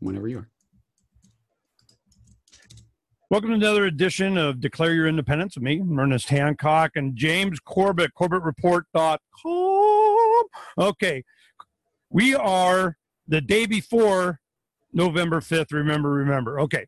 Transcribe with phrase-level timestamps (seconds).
[0.00, 0.48] whenever you are.
[3.28, 8.12] Welcome to another edition of Declare Your Independence with me, Ernest Hancock, and James Corbett,
[8.16, 10.44] CorbettReport.com.
[10.78, 11.24] Okay,
[12.08, 14.38] we are the day before
[14.92, 15.72] November 5th.
[15.72, 16.60] Remember, remember.
[16.60, 16.86] Okay,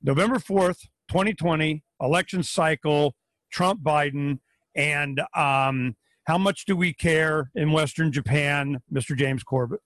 [0.00, 3.16] November 4th, 2020, election cycle,
[3.50, 4.38] Trump Biden,
[4.76, 5.96] and um,
[6.28, 9.16] how much do we care in Western Japan, Mr.
[9.16, 9.80] James Corbett?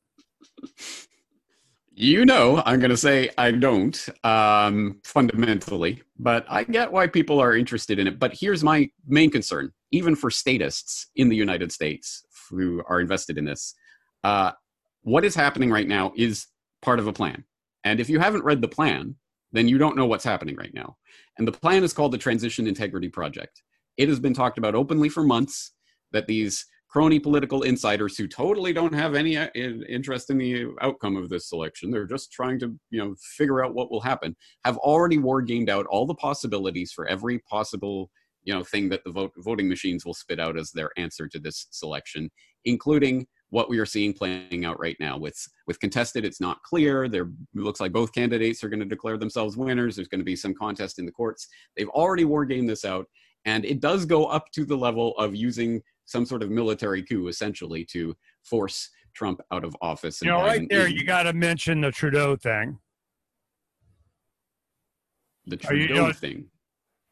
[2.02, 7.38] You know, I'm going to say I don't um, fundamentally, but I get why people
[7.40, 8.18] are interested in it.
[8.18, 13.36] But here's my main concern, even for statists in the United States who are invested
[13.36, 13.74] in this.
[14.24, 14.52] Uh,
[15.02, 16.46] what is happening right now is
[16.80, 17.44] part of a plan.
[17.84, 19.16] And if you haven't read the plan,
[19.52, 20.96] then you don't know what's happening right now.
[21.36, 23.62] And the plan is called the Transition Integrity Project.
[23.98, 25.74] It has been talked about openly for months
[26.12, 31.16] that these crony political insiders who totally don't have any uh, interest in the outcome
[31.16, 31.90] of this election.
[31.90, 34.36] They're just trying to you know figure out what will happen.
[34.64, 38.10] Have already war gamed out all the possibilities for every possible
[38.42, 41.38] you know thing that the vote, voting machines will spit out as their answer to
[41.38, 42.30] this selection
[42.64, 45.16] including what we are seeing playing out right now.
[45.16, 45.36] With
[45.66, 47.08] with contested it's not clear.
[47.08, 49.96] There looks like both candidates are going to declare themselves winners.
[49.96, 51.48] There's going to be some contest in the courts.
[51.76, 53.06] They've already war gamed this out
[53.44, 57.28] and it does go up to the level of using some sort of military coup,
[57.28, 60.20] essentially, to force Trump out of office.
[60.20, 60.96] You know, Biden right there, in.
[60.96, 62.78] you got to mention the Trudeau thing.
[65.46, 66.46] The Trudeau you, you know, thing.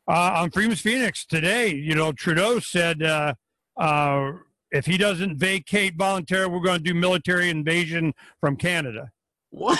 [0.08, 3.34] Uh, on Freedom's Phoenix today, you know, Trudeau said uh,
[3.76, 4.32] uh,
[4.72, 9.10] if he doesn't vacate voluntarily, we're going to do military invasion from Canada.
[9.50, 9.78] What?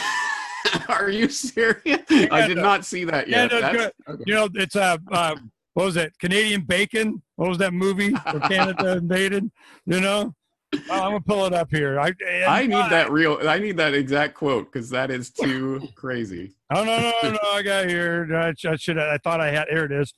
[0.89, 1.83] Are you serious?
[1.85, 2.29] Canada.
[2.31, 3.53] I did not see that yet.
[3.53, 3.91] Okay.
[4.27, 5.37] You know, it's a uh,
[5.79, 7.23] what was that Canadian Bacon.
[7.37, 9.49] What was that movie where Canada invaded?
[9.87, 10.35] You know,
[10.75, 12.01] oh, I'm gonna pull it up here.
[12.01, 12.13] I
[12.49, 13.39] I need I, that real.
[13.49, 16.55] I need that exact quote because that is too crazy.
[16.71, 17.39] Oh no no no!
[17.45, 18.29] I got here.
[18.31, 18.99] I, I should.
[18.99, 19.69] I thought I had.
[19.71, 20.13] Here it is.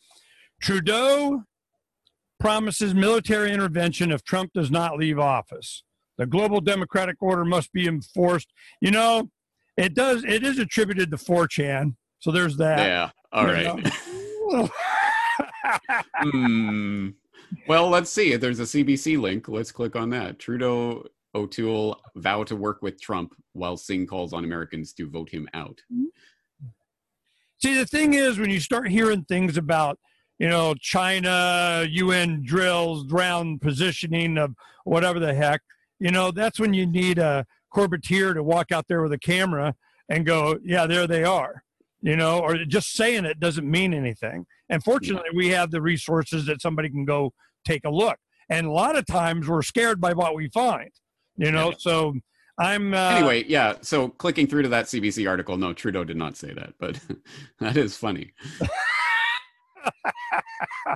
[0.60, 1.44] Trudeau
[2.40, 5.84] promises military intervention if Trump does not leave office.
[6.18, 8.48] The global democratic order must be enforced.
[8.80, 9.30] You know,
[9.76, 10.24] it does.
[10.24, 11.94] It is attributed to 4chan.
[12.18, 12.80] So there's that.
[12.80, 13.10] Yeah.
[13.30, 13.88] All right.
[16.16, 17.08] hmm.
[17.66, 18.36] Well, let's see.
[18.36, 19.48] There's a CBC link.
[19.48, 20.38] Let's click on that.
[20.38, 21.04] Trudeau
[21.34, 25.80] O'Toole vow to work with Trump while Singh calls on Americans to vote him out.
[27.58, 29.98] See, the thing is, when you start hearing things about,
[30.38, 34.54] you know, China, UN drills, ground positioning of
[34.84, 35.60] whatever the heck,
[35.98, 37.44] you know, that's when you need a
[37.74, 39.74] Corbettier to walk out there with a camera
[40.08, 41.62] and go, yeah, there they are
[42.02, 44.46] you know, or just saying it doesn't mean anything.
[44.68, 47.32] And fortunately, we have the resources that somebody can go
[47.64, 48.18] take a look.
[48.48, 50.90] And a lot of times we're scared by what we find,
[51.36, 51.72] you know.
[51.78, 52.14] So
[52.58, 52.94] I'm.
[52.94, 53.74] Uh, anyway, yeah.
[53.80, 56.98] So clicking through to that CBC article, no, Trudeau did not say that, but
[57.60, 58.32] that is funny.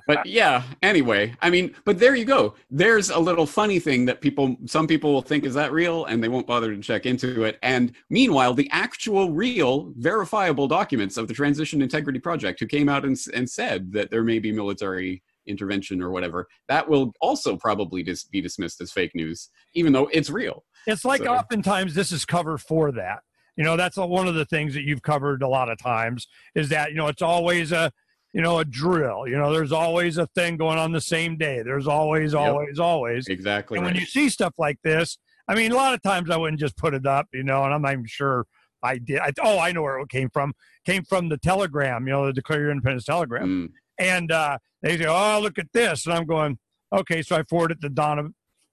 [0.06, 2.54] But yeah, anyway, I mean, but there you go.
[2.70, 6.04] There's a little funny thing that people, some people will think, is that real?
[6.06, 7.58] And they won't bother to check into it.
[7.62, 13.04] And meanwhile, the actual, real, verifiable documents of the Transition Integrity Project, who came out
[13.04, 18.02] and, and said that there may be military intervention or whatever, that will also probably
[18.02, 20.64] dis- be dismissed as fake news, even though it's real.
[20.86, 21.32] It's like so.
[21.32, 23.20] oftentimes this is cover for that.
[23.56, 26.68] You know, that's one of the things that you've covered a lot of times is
[26.70, 27.92] that, you know, it's always a,
[28.34, 29.28] you know, a drill.
[29.28, 31.62] You know, there's always a thing going on the same day.
[31.62, 32.84] There's always, always, yep.
[32.84, 33.28] always.
[33.28, 33.78] Exactly.
[33.78, 33.94] And right.
[33.94, 36.76] when you see stuff like this, I mean, a lot of times I wouldn't just
[36.76, 38.46] put it up, you know, and I'm not even sure
[38.82, 39.20] I did.
[39.20, 40.52] I, oh, I know where it came from.
[40.84, 43.68] Came from the Telegram, you know, the Declare Your Independence Telegram.
[43.68, 44.04] Mm.
[44.04, 46.04] And uh, they say, oh, look at this.
[46.04, 46.58] And I'm going,
[46.92, 47.22] okay.
[47.22, 48.30] So I forward it to Donna,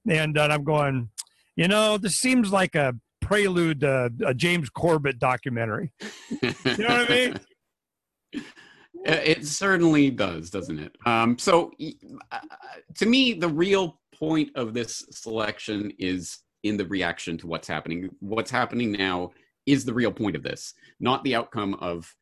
[0.09, 1.09] and uh, I'm going,
[1.55, 5.93] you know, this seems like a prelude to a James Corbett documentary.
[6.41, 7.35] you know what I
[8.33, 8.43] mean?
[9.07, 10.95] Uh, it certainly does, doesn't it?
[11.05, 11.71] Um, so,
[12.31, 12.39] uh,
[12.95, 18.09] to me, the real point of this selection is in the reaction to what's happening.
[18.19, 19.31] What's happening now
[19.65, 22.13] is the real point of this, not the outcome of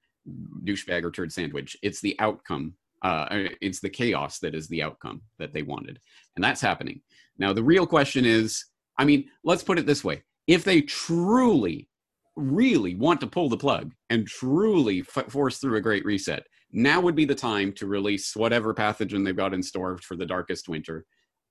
[0.63, 1.75] douchebag or turd sandwich.
[1.81, 2.75] It's the outcome.
[3.01, 5.99] Uh, it's the chaos that is the outcome that they wanted,
[6.35, 7.01] and that's happening
[7.37, 7.53] now.
[7.53, 8.65] The real question is,
[8.97, 11.87] I mean, let's put it this way: if they truly,
[12.35, 17.01] really want to pull the plug and truly f- force through a great reset, now
[17.01, 20.69] would be the time to release whatever pathogen they've got in store for the darkest
[20.69, 21.05] winter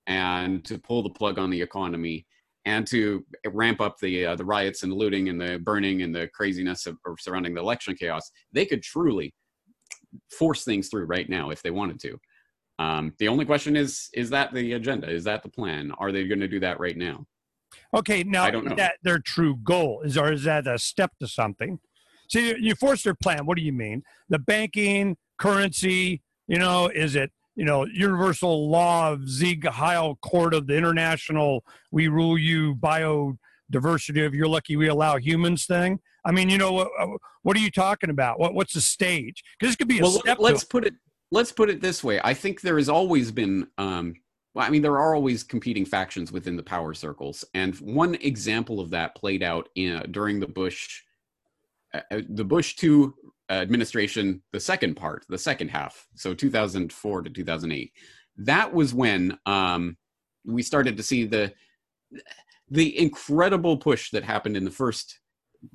[0.06, 2.26] and to pull the plug on the economy
[2.64, 6.28] and to ramp up the uh, the riots and looting and the burning and the
[6.34, 8.30] craziness of, of surrounding the election chaos.
[8.52, 9.32] They could truly
[10.30, 12.18] force things through right now if they wanted to.
[12.78, 15.10] Um, the only question is is that the agenda?
[15.10, 15.92] Is that the plan?
[15.98, 17.26] Are they going to do that right now?
[17.94, 18.74] Okay, now I don't know.
[18.76, 20.02] that their true goal?
[20.04, 21.80] Is, or is that a step to something?
[22.28, 23.46] So you, you force their plan.
[23.46, 24.02] What do you mean?
[24.28, 26.22] The banking, currency.
[26.46, 31.64] You know, is it you know universal law of Sieg Heil Court of the international?
[31.90, 36.00] We rule you biodiversity of you're lucky we allow humans thing.
[36.24, 36.88] I mean, you know, what,
[37.42, 38.38] what are you talking about?
[38.38, 39.42] What, what's the stage?
[39.58, 40.38] Because this could be a well, step.
[40.40, 40.94] let's put it
[41.30, 42.20] let's put it this way.
[42.22, 44.14] I think there has always been um,
[44.54, 48.80] well, I mean, there are always competing factions within the power circles, and one example
[48.80, 51.02] of that played out in, during the Bush,
[52.10, 53.14] the Bush two
[53.50, 57.92] administration, the second part, the second half, so 2004 to 2008.
[58.38, 59.96] That was when um,
[60.44, 61.52] we started to see the
[62.70, 65.20] the incredible push that happened in the first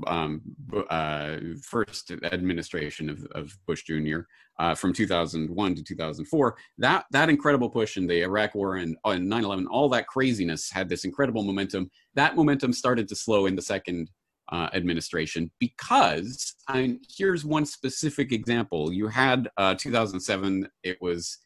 [0.08, 0.42] um,
[0.90, 4.20] uh, first administration of, of Bush Jr.
[4.60, 6.56] Uh, from 2001 to 2004.
[6.78, 10.88] That that incredible push in the Iraq War and, uh, 9/11, all that craziness had
[10.88, 11.90] this incredible momentum.
[12.16, 14.10] That momentum started to slow in the second
[14.52, 18.92] uh, administration because and here's one specific example.
[18.92, 20.68] You had uh, 2007.
[20.84, 21.38] It was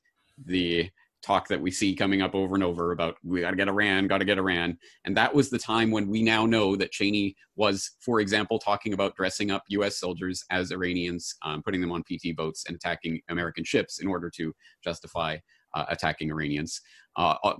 [0.45, 0.89] the
[1.23, 4.07] talk that we see coming up over and over about we got to get Iran,
[4.07, 4.77] got to get Iran.
[5.05, 8.93] And that was the time when we now know that Cheney was, for example, talking
[8.93, 13.19] about dressing up US soldiers as Iranians, um, putting them on PT boats and attacking
[13.29, 14.53] American ships in order to
[14.83, 15.37] justify
[15.73, 16.81] uh, attacking Iranians.
[17.17, 17.55] Uh, uh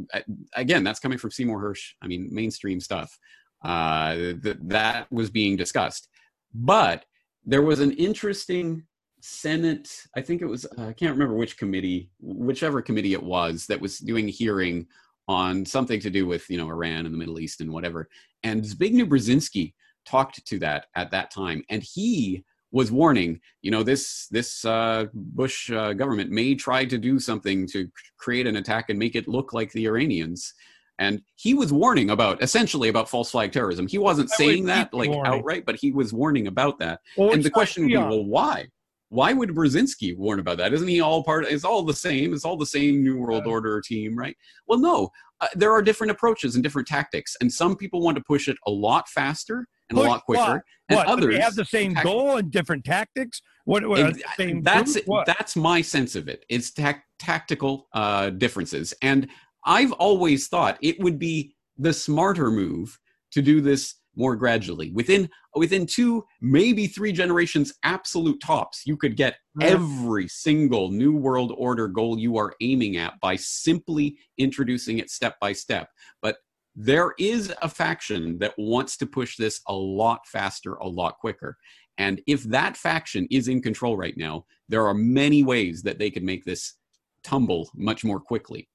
[0.56, 1.94] again, that's coming from Seymour Hersh.
[2.02, 3.18] I mean, mainstream stuff.
[3.64, 6.10] Uh, th- that was being discussed.
[6.54, 7.06] But
[7.46, 8.84] there was an interesting
[9.22, 13.66] Senate, I think it was, uh, I can't remember which committee, whichever committee it was
[13.68, 14.88] that was doing a hearing
[15.28, 18.08] on something to do with, you know, Iran and the Middle East and whatever.
[18.44, 19.74] And Zbigniew Brzezinski
[20.06, 21.64] talked to that at that time.
[21.70, 26.98] And he was warning, you know, this, this uh, Bush uh, government may try to
[26.98, 30.54] do something to create an attack and make it look like the Iranians.
[31.00, 33.88] And he was warning about essentially about false flag terrorism.
[33.88, 35.34] He wasn't saying that like warning.
[35.34, 37.02] outright, but he was warning about that.
[37.16, 38.68] Well, and the question would be, well, why?
[39.10, 40.74] why would Brzezinski warn about that?
[40.74, 41.46] Isn't he all part?
[41.46, 42.34] It's all the same.
[42.34, 43.52] It's all the same New World yeah.
[43.52, 44.36] Order team, right?
[44.68, 45.10] Well, no.
[45.40, 48.58] Uh, there are different approaches and different tactics, and some people want to push it
[48.66, 50.62] a lot faster and push a lot quicker, what?
[50.90, 51.08] and what?
[51.08, 53.42] others have the same goal and different tactics.
[53.66, 53.88] What?
[53.88, 56.44] what and, that's that's my sense of it.
[56.50, 59.28] It's ta- tactical uh, differences, and
[59.68, 62.98] I've always thought it would be the smarter move
[63.32, 64.92] to do this more gradually.
[64.92, 71.54] Within within two, maybe three generations, absolute tops, you could get every single new world
[71.56, 75.90] order goal you are aiming at by simply introducing it step by step.
[76.22, 76.38] But
[76.76, 81.58] there is a faction that wants to push this a lot faster, a lot quicker.
[81.98, 86.12] And if that faction is in control right now, there are many ways that they
[86.12, 86.76] could make this
[87.24, 88.70] tumble much more quickly.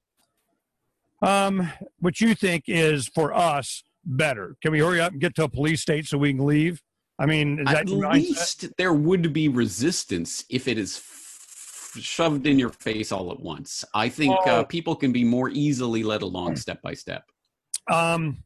[1.23, 4.57] Um, what you think is for us, better?
[4.61, 6.81] Can we hurry up and get to a police state so we can leave?
[7.17, 12.69] I mean, at least there would be resistance if it is f- shoved in your
[12.69, 13.85] face all at once.
[13.93, 14.65] I think uh, oh.
[14.65, 17.23] people can be more easily led along step by step.
[17.89, 18.43] Um,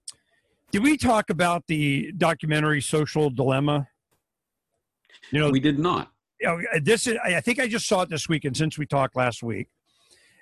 [0.71, 3.87] did we talk about the documentary Social Dilemma?
[5.31, 6.11] You know, we did not.
[6.39, 8.85] You know, this is, I think I just saw it this week, and since we
[8.85, 9.69] talked last week,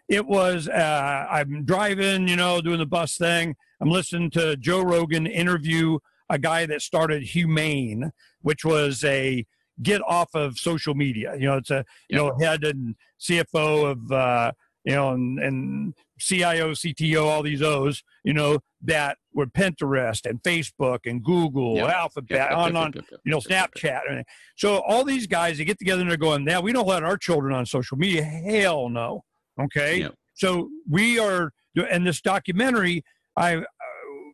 [0.08, 3.56] it was uh, I'm driving, you know, doing the bus thing.
[3.82, 6.00] I'm listening to Joe Rogan interview
[6.30, 8.12] a guy that started Humane,
[8.42, 9.46] which was a
[9.82, 11.36] get off of social media.
[11.36, 14.52] You know, it's a you know head and CFO of uh,
[14.84, 18.04] you know and, and CIO, CTO, all these O's.
[18.24, 21.90] You know that were Pinterest and Facebook and Google, yep.
[21.90, 22.58] Alphabet, yep.
[22.58, 24.24] on on you know Snapchat.
[24.56, 27.18] So all these guys they get together and they're going, "Now we don't let our
[27.18, 29.24] children on social media." Hell no.
[29.60, 30.00] Okay.
[30.00, 30.16] Yep.
[30.34, 31.52] So we are,
[31.90, 33.04] and this documentary,
[33.38, 33.64] I, uh,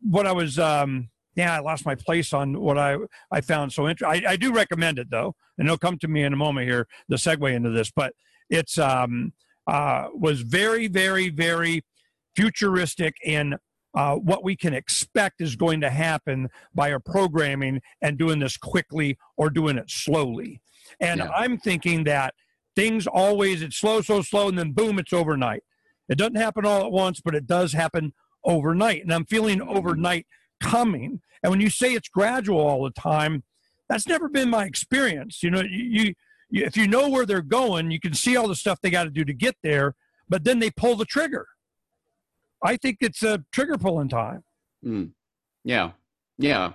[0.01, 2.97] what I was, um, yeah, I lost my place on what I,
[3.31, 4.25] I found so interesting.
[4.27, 6.87] I, I do recommend it though, and it'll come to me in a moment here,
[7.07, 8.13] the segue into this, but
[8.49, 9.33] it's, um,
[9.67, 11.83] uh, was very, very, very
[12.35, 13.55] futuristic in
[13.93, 18.57] uh, what we can expect is going to happen by our programming and doing this
[18.57, 20.61] quickly or doing it slowly.
[20.99, 21.29] And yeah.
[21.29, 22.33] I'm thinking that
[22.75, 25.63] things always it's slow so slow and then boom it's overnight.
[26.09, 28.13] It doesn't happen all at once but it does happen
[28.43, 30.25] overnight and i'm feeling overnight
[30.61, 31.21] coming.
[31.43, 33.43] And when you say it's gradual all the time
[33.89, 35.43] that's never been my experience.
[35.43, 35.83] You know you,
[36.49, 39.05] you if you know where they're going you can see all the stuff they got
[39.05, 39.95] to do to get there
[40.29, 41.45] but then they pull the trigger.
[42.63, 44.43] I think it's a trigger pulling time.
[44.85, 45.11] Mm.
[45.63, 45.91] yeah.
[46.37, 46.73] Yeah.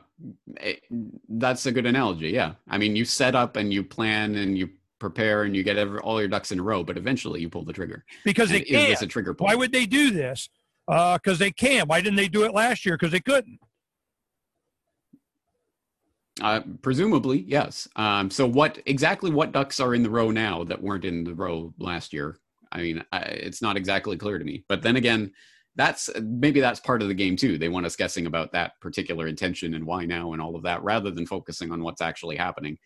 [0.61, 0.97] It, eh,
[1.29, 2.31] that's a good analogy.
[2.31, 2.53] Yeah.
[2.69, 5.99] I mean you set up and you plan and you prepare and you get every,
[6.01, 8.05] all your ducks in a row, but eventually you pull the trigger.
[8.25, 8.77] Because they can.
[8.83, 9.47] Is this a trigger pull?
[9.47, 10.49] Why would they do this?
[10.87, 11.87] Because uh, they can.
[11.89, 12.97] Why didn't they do it last year?
[12.97, 13.59] Because they couldn't.
[16.41, 17.89] Uh, presumably, yes.
[17.97, 21.35] Um, so, what exactly what ducks are in the row now that weren't in the
[21.35, 22.37] row last year?
[22.71, 24.65] I mean, I, it's not exactly clear to me.
[24.69, 25.33] But then again,
[25.77, 27.57] that's maybe that's part of the game too.
[27.57, 30.83] They want us guessing about that particular intention and why now and all of that,
[30.83, 32.77] rather than focusing on what's actually happening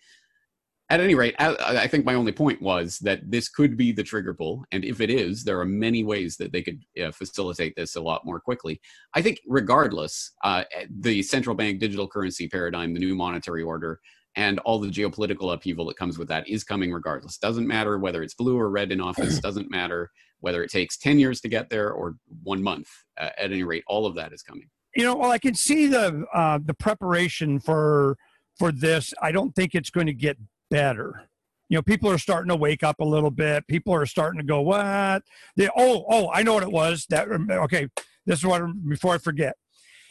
[0.90, 4.02] at any rate, I, I, think my only point was that this could be the
[4.02, 4.64] trigger pull.
[4.73, 8.00] And if it is, there are many ways that they could uh, facilitate this a
[8.00, 8.80] lot more quickly.
[9.14, 10.64] I think, regardless, uh,
[10.99, 14.00] the central bank digital currency paradigm, the new monetary order,
[14.35, 17.38] and all the geopolitical upheaval that comes with that is coming regardless.
[17.38, 21.20] Doesn't matter whether it's blue or red in office, doesn't matter whether it takes 10
[21.20, 22.88] years to get there or one month.
[23.16, 24.68] Uh, at any rate, all of that is coming.
[24.97, 28.16] You know, well, I can see the uh, the preparation for
[28.59, 29.14] for this.
[29.23, 30.37] I don't think it's going to get
[30.70, 31.28] better.
[31.68, 33.66] You know, people are starting to wake up a little bit.
[33.68, 35.22] People are starting to go, "What?"
[35.56, 37.06] They, oh, oh, I know what it was.
[37.10, 37.88] That okay.
[38.26, 39.54] This is what before I forget.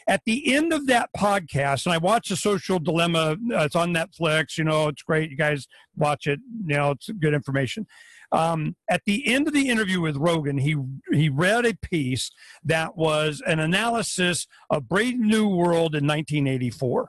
[0.08, 3.36] At the end of that podcast, and I watched the Social Dilemma.
[3.52, 4.56] Uh, it's on Netflix.
[4.56, 5.30] You know, it's great.
[5.30, 6.40] You guys watch it.
[6.66, 7.86] You know, it's good information.
[8.32, 10.76] Um, at the end of the interview with Rogan, he
[11.12, 12.30] he read a piece
[12.64, 17.08] that was an analysis of Brave New World in 1984.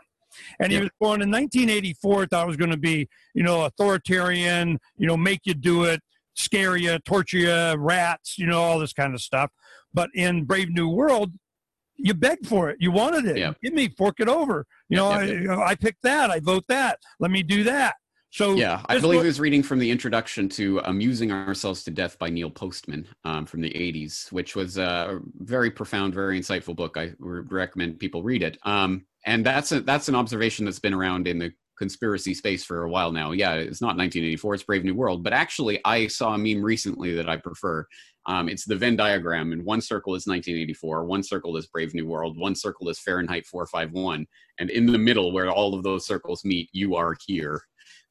[0.59, 4.79] And he was born in 1984, thought it was going to be, you know, authoritarian,
[4.97, 6.01] you know, make you do it,
[6.35, 9.51] scare you, torture you, rats, you know, all this kind of stuff.
[9.93, 11.33] But in Brave New World,
[11.97, 12.77] you begged for it.
[12.79, 13.37] You wanted it.
[13.61, 14.65] Give me, fork it over.
[14.89, 16.31] You know, I, I picked that.
[16.31, 16.99] I vote that.
[17.19, 17.95] Let me do that.
[18.31, 22.17] So yeah, I believe he was reading from the introduction to "Amusing Ourselves to Death"
[22.17, 26.95] by Neil Postman um, from the '80s, which was a very profound, very insightful book.
[26.95, 28.57] I would recommend people read it.
[28.63, 32.83] Um, and that's a, that's an observation that's been around in the conspiracy space for
[32.83, 33.31] a while now.
[33.31, 35.23] Yeah, it's not 1984; it's Brave New World.
[35.23, 37.85] But actually, I saw a meme recently that I prefer.
[38.27, 42.05] Um, it's the Venn diagram, and one circle is 1984, one circle is Brave New
[42.05, 44.27] World, one circle is Fahrenheit 451,
[44.59, 47.63] and in the middle, where all of those circles meet, you are here.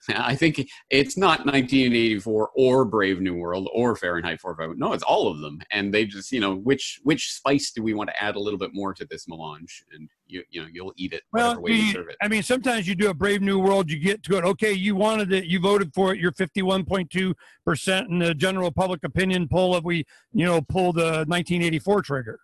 [0.08, 4.78] I think it's not 1984 or Brave New World or Fahrenheit 451.
[4.78, 7.92] No, it's all of them, and they just you know which which spice do we
[7.92, 10.94] want to add a little bit more to this melange, and you you know you'll
[10.96, 12.16] eat it well, way you serve it.
[12.22, 14.44] I mean, sometimes you do a Brave New World, you get to it.
[14.44, 16.20] Okay, you wanted it, you voted for it.
[16.20, 19.76] You're 51.2 percent in the general public opinion poll.
[19.76, 22.40] If we you know pull the 1984 trigger.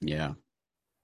[0.00, 0.32] Yeah,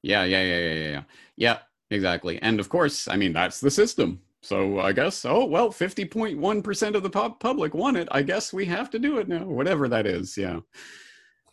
[0.03, 1.03] yeah, yeah, yeah, yeah, yeah,
[1.37, 1.59] yeah.
[1.91, 6.95] Exactly, and of course, I mean that's the system so I guess, oh, well, 50.1%
[6.95, 8.09] of the public want it.
[8.11, 10.37] I guess we have to do it now, whatever that is.
[10.37, 10.61] Yeah.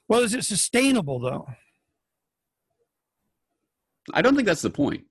[0.08, 1.48] Well, is it sustainable, though?
[4.14, 5.06] I don't think that's the point.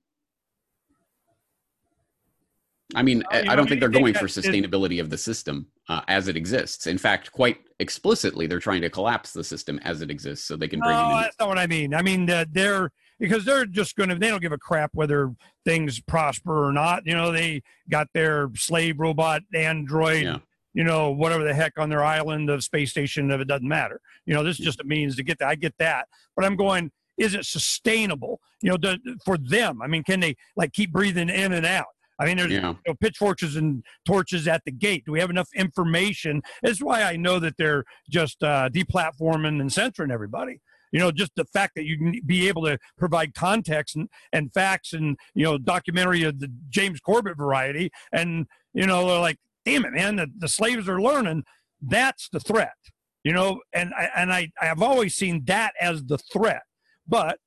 [2.95, 6.29] I mean, I, I don't think they're going for sustainability of the system uh, as
[6.29, 6.87] it exists.
[6.87, 10.69] In fact, quite explicitly, they're trying to collapse the system as it exists so they
[10.69, 10.93] can bring.
[10.93, 11.93] No, that's not what I mean.
[11.93, 15.35] I mean, uh, they're because they're just going to they don't give a crap whether
[15.65, 20.39] things prosper or not you know they got their slave robot android yeah.
[20.73, 24.01] you know whatever the heck on their island of space station if it doesn't matter
[24.27, 26.07] you know this is just a means to get that i get that
[26.37, 30.73] but i'm going is it sustainable you know for them i mean can they like
[30.73, 32.69] keep breathing in and out I mean, there's yeah.
[32.69, 35.05] you know, pitchforks and torches at the gate.
[35.05, 36.43] Do we have enough information?
[36.63, 40.61] That's why I know that they're just uh, deplatforming and censoring everybody
[40.95, 44.55] you know just the fact that you can be able to provide context and, and
[44.55, 49.39] facts and you know documentary of the james corbett variety and you know they're like
[49.67, 51.43] damn it man the, the slaves are learning.
[51.83, 52.77] That's the threat
[53.25, 56.63] you know and I, and I, i've always seen that as the threat.
[57.07, 57.39] But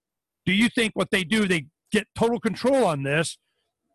[0.46, 3.38] do you think what they do they get total control on this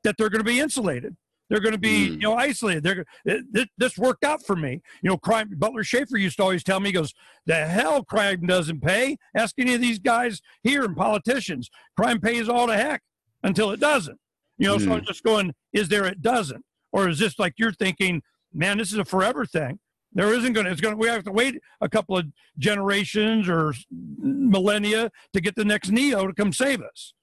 [0.03, 1.17] that they're going to be insulated
[1.49, 2.13] they're going to be, mm.
[2.13, 2.83] you know, isolated.
[2.83, 4.81] They're this, this worked out for me.
[5.03, 5.51] You know, crime.
[5.57, 7.13] Butler Shaffer used to always tell me, he goes,
[7.47, 9.19] "The hell, crime doesn't pay.
[9.37, 11.71] Ask any of these guys here and politicians.
[11.97, 13.03] Crime pays all the heck
[13.43, 14.19] until it doesn't."
[14.59, 14.85] You know, mm.
[14.85, 18.23] so I'm just going, is there it doesn't, or is this like you're thinking,
[18.53, 19.79] man, this is a forever thing?
[20.15, 20.73] There isn't going to.
[20.73, 20.99] It's going to.
[20.99, 22.27] We have to wait a couple of
[22.59, 27.15] generations or millennia to get the next Neo to come save us.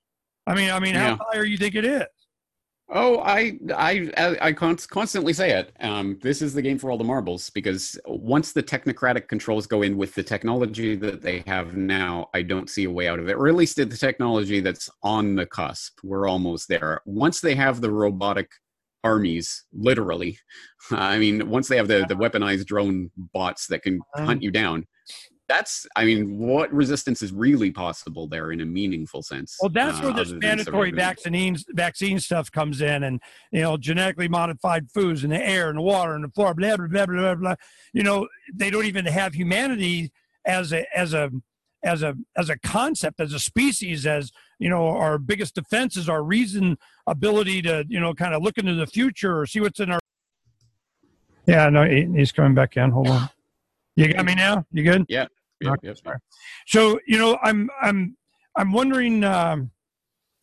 [0.48, 1.16] I mean, I mean, yeah.
[1.16, 2.06] how high are you think it is?
[2.92, 5.72] Oh, I I I constantly say it.
[5.80, 9.84] Um, this is the game for all the marbles because once the technocratic controls go
[9.84, 13.30] in with the technology that they have now, I don't see a way out of
[13.30, 13.34] it.
[13.36, 16.00] Or at least the technology that's on the cusp.
[16.04, 17.02] We're almost there.
[17.06, 18.50] Once they have the robotic
[19.04, 20.40] armies, literally,
[20.92, 24.88] I mean, once they have the the weaponized drone bots that can hunt you down,
[25.50, 30.00] that's i mean what resistance is really possible there in a meaningful sense well that's
[30.00, 33.20] uh, where this mandatory vaccines vaccine stuff comes in and
[33.52, 36.78] you know genetically modified foods in the air and the water and the floor blah
[36.78, 37.56] blah blah blah blah
[37.94, 40.12] you know they don't even have humanity
[40.46, 41.30] as a as a
[41.84, 46.10] as a as a concept as a species as you know, our biggest defense is
[46.10, 46.78] our reason
[47.08, 50.00] ability to, you know, kind of look into the future or see what's in our.
[51.46, 52.92] Yeah, no, he's coming back in.
[52.92, 53.30] Hold on.
[53.96, 54.66] You got me now?
[54.72, 55.06] You good?
[55.10, 55.28] Yeah.
[55.62, 56.18] Yep, yep, yep.
[56.68, 58.16] So, you know, I'm, I'm,
[58.56, 59.72] I'm wondering, um,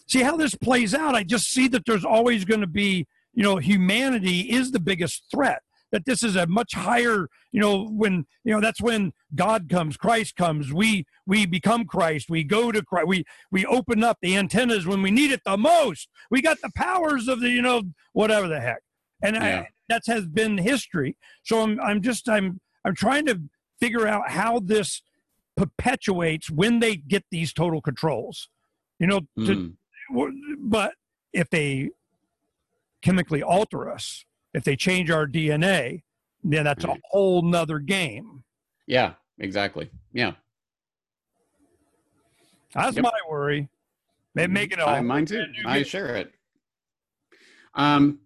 [0.06, 1.14] see how this plays out.
[1.14, 5.24] I just see that there's always going to be, you know, humanity is the biggest
[5.30, 5.60] threat
[5.92, 9.96] that this is a much higher you know when you know that's when god comes
[9.96, 10.72] christ comes.
[10.72, 12.28] We we become christ.
[12.28, 13.08] We go to christ.
[13.08, 16.08] We we open up the antennas when we need it the most.
[16.30, 17.82] We got the powers of the you know
[18.12, 18.82] whatever the heck.
[19.22, 19.60] And yeah.
[19.60, 21.16] I, that has been history.
[21.44, 23.40] So i'm i'm just i'm i'm trying to
[23.80, 25.02] figure out how this
[25.56, 28.48] perpetuates when they get these total controls
[28.98, 29.72] you know to,
[30.10, 30.32] mm.
[30.60, 30.92] but
[31.32, 31.90] if they
[33.02, 34.24] chemically alter us
[34.56, 36.02] if they change our DNA,
[36.42, 38.42] then that's a whole nother game.
[38.86, 39.90] Yeah, exactly.
[40.14, 40.32] Yeah.
[42.72, 43.02] That's yep.
[43.02, 43.68] my worry.
[44.34, 44.52] They mm-hmm.
[44.54, 45.02] make it all.
[45.02, 45.44] mine too.
[45.66, 46.32] I share it.
[47.74, 48.20] Um,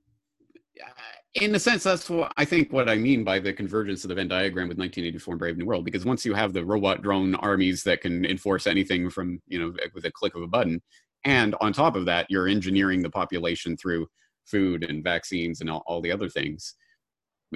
[1.34, 4.14] in a sense, that's what I think what I mean by the convergence of the
[4.14, 5.84] Venn diagram with 1984 and Brave New World.
[5.84, 9.72] Because once you have the robot drone armies that can enforce anything from you know
[9.94, 10.82] with a click of a button,
[11.24, 14.08] and on top of that, you're engineering the population through
[14.50, 16.74] food and vaccines and all, all the other things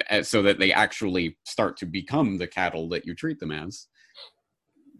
[0.09, 3.87] eh, so that they actually start to become the cattle that you treat them as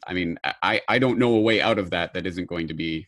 [0.08, 2.74] i mean i i don't know a way out of that that isn't going to
[2.74, 3.08] be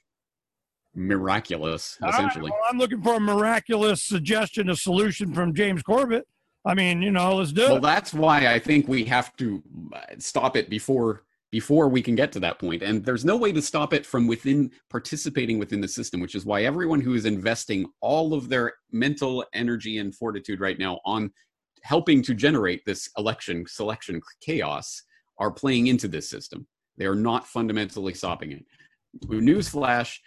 [0.98, 6.28] miraculous essentially well, i'm looking for a miraculous suggestion a solution from james corbett
[6.66, 9.36] i mean you know let's do well, it well that's why i think we have
[9.38, 9.62] to
[9.94, 12.84] uh, stop it before before we can get to that point.
[12.84, 16.46] And there's no way to stop it from within participating within the system, which is
[16.46, 21.32] why everyone who is investing all of their mental energy and fortitude right now on
[21.84, 25.04] helping to generate this election selection chaos
[25.38, 26.68] are playing into this system.
[26.98, 28.66] They are not fundamentally stopping it.
[29.26, 30.18] Newsflash,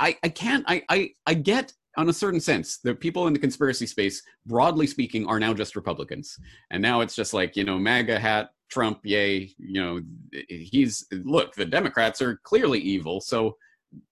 [0.00, 3.38] I, I, can't, I, I, I get on a certain sense, the people in the
[3.38, 6.38] conspiracy space, broadly speaking, are now just Republicans.
[6.70, 10.00] And now it's just like, you know, MAGA hat, Trump, yay, you know,
[10.48, 13.56] he's look, the Democrats are clearly evil, so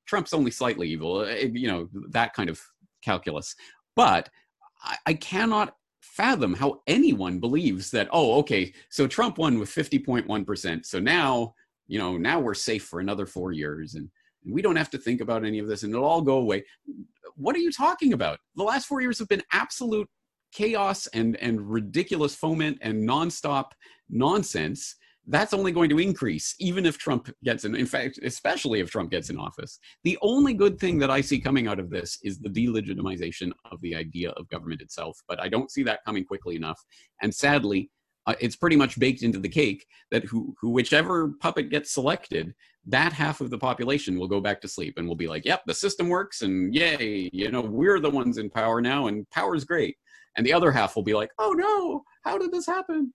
[0.07, 2.61] Trump's only slightly evil, eh, you know, that kind of
[3.03, 3.55] calculus.
[3.95, 4.31] But
[4.83, 10.87] I, I cannot fathom how anyone believes that, oh, okay, so Trump won with 50.1%.
[10.87, 11.55] So now,
[11.87, 14.11] you know, now we're safe for another four years and,
[14.47, 16.65] and we don't have to think about any of this and it'll all go away.
[17.35, 18.39] What are you talking about?
[18.55, 20.09] The last four years have been absolute
[20.53, 23.73] chaos and and ridiculous foment and nonstop
[24.09, 24.97] nonsense
[25.29, 27.75] that's only going to increase even if Trump gets in.
[27.75, 29.79] In fact, especially if Trump gets in office.
[30.05, 33.81] The only good thing that I see coming out of this is the delegitimization of
[33.81, 35.21] the idea of government itself.
[35.27, 36.81] But I don't see that coming quickly enough.
[37.23, 37.91] And sadly,
[38.27, 42.55] uh, it's pretty much baked into the cake that who, who whichever puppet gets selected,
[42.87, 45.62] that half of the population will go back to sleep and will be like, "Yep,
[45.66, 49.64] the system works, and yay, you know, we're the ones in power now, and power's
[49.64, 49.96] great."
[50.37, 53.12] and the other half will be like oh no how did this happen?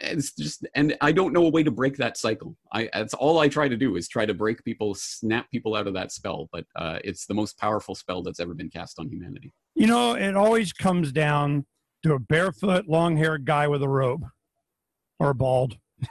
[0.00, 2.56] It's just and i don't know a way to break that cycle.
[2.72, 5.86] I that's all i try to do is try to break people snap people out
[5.86, 9.08] of that spell but uh, it's the most powerful spell that's ever been cast on
[9.08, 9.52] humanity.
[9.74, 11.66] You know it always comes down
[12.02, 14.24] to a barefoot long haired guy with a robe
[15.18, 15.76] or bald.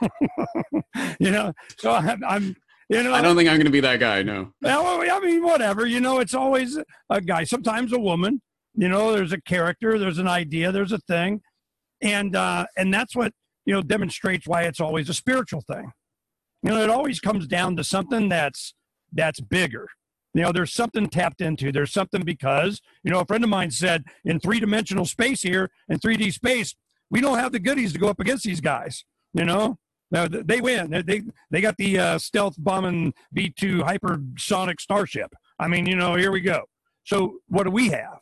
[1.18, 2.56] You know so I'm, I'm
[2.94, 4.22] you know, I don't think I'm going to be that guy.
[4.22, 4.52] No.
[4.62, 5.86] Well, I mean, whatever.
[5.86, 6.78] You know, it's always
[7.10, 7.44] a guy.
[7.44, 8.40] Sometimes a woman.
[8.76, 11.42] You know, there's a character, there's an idea, there's a thing,
[12.02, 13.32] and uh, and that's what
[13.64, 15.92] you know demonstrates why it's always a spiritual thing.
[16.62, 18.74] You know, it always comes down to something that's
[19.12, 19.88] that's bigger.
[20.34, 21.70] You know, there's something tapped into.
[21.70, 25.70] There's something because you know a friend of mine said in three dimensional space here
[25.88, 26.74] in 3D space,
[27.10, 29.04] we don't have the goodies to go up against these guys.
[29.32, 29.78] You know,
[30.14, 31.02] now they win.
[31.06, 35.34] They they got the uh, stealth bombing B two hypersonic starship.
[35.58, 36.62] I mean, you know, here we go.
[37.02, 38.20] So what do we have?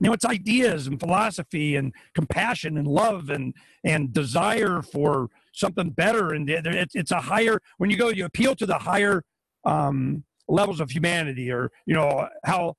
[0.00, 5.90] you know it's ideas and philosophy and compassion and love and and desire for something
[5.90, 9.22] better and it's, it's a higher when you go you appeal to the higher
[9.64, 12.74] um, levels of humanity or you know how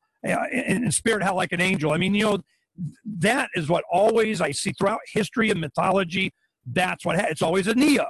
[0.52, 2.39] in spirit how like an angel i mean you know
[3.06, 6.34] that is what always i see throughout history and mythology
[6.65, 8.06] that's what it's always a neo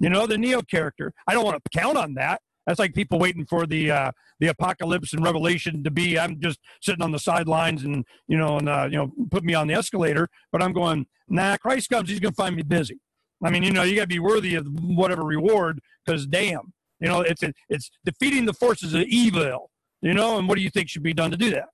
[0.00, 3.18] you know the neo character i don't want to count on that that's like people
[3.18, 6.18] waiting for the uh, the apocalypse and revelation to be.
[6.18, 9.54] I'm just sitting on the sidelines and you know and uh, you know put me
[9.54, 10.28] on the escalator.
[10.52, 11.56] But I'm going, nah.
[11.56, 13.00] Christ comes, he's gonna find me busy.
[13.42, 17.08] I mean, you know, you got to be worthy of whatever reward because damn, you
[17.08, 19.70] know, it's it's defeating the forces of evil.
[20.02, 21.68] You know, and what do you think should be done to do that?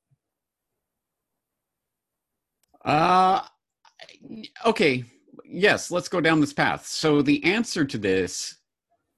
[2.85, 3.43] Uh,
[4.65, 5.05] okay.
[5.49, 6.87] Yes, let's go down this path.
[6.87, 8.57] So the answer to this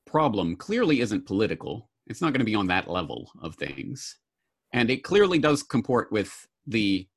[0.06, 1.90] problem clearly isn't political.
[2.06, 4.18] It's not going to be on that level of things.
[4.72, 7.08] And it clearly does comport with the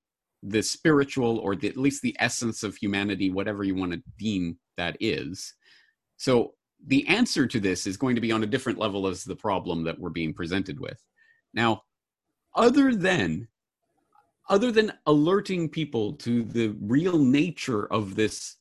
[0.43, 4.57] the spiritual or the, at least the essence of humanity, whatever you want to deem
[4.75, 5.53] that is.
[6.17, 6.55] So
[6.87, 9.83] the answer to this is going to be on a different level as the problem
[9.83, 10.99] that we're being presented with.
[11.53, 11.83] Now,
[12.55, 13.47] other than
[14.49, 18.57] other than alerting people to the real nature of this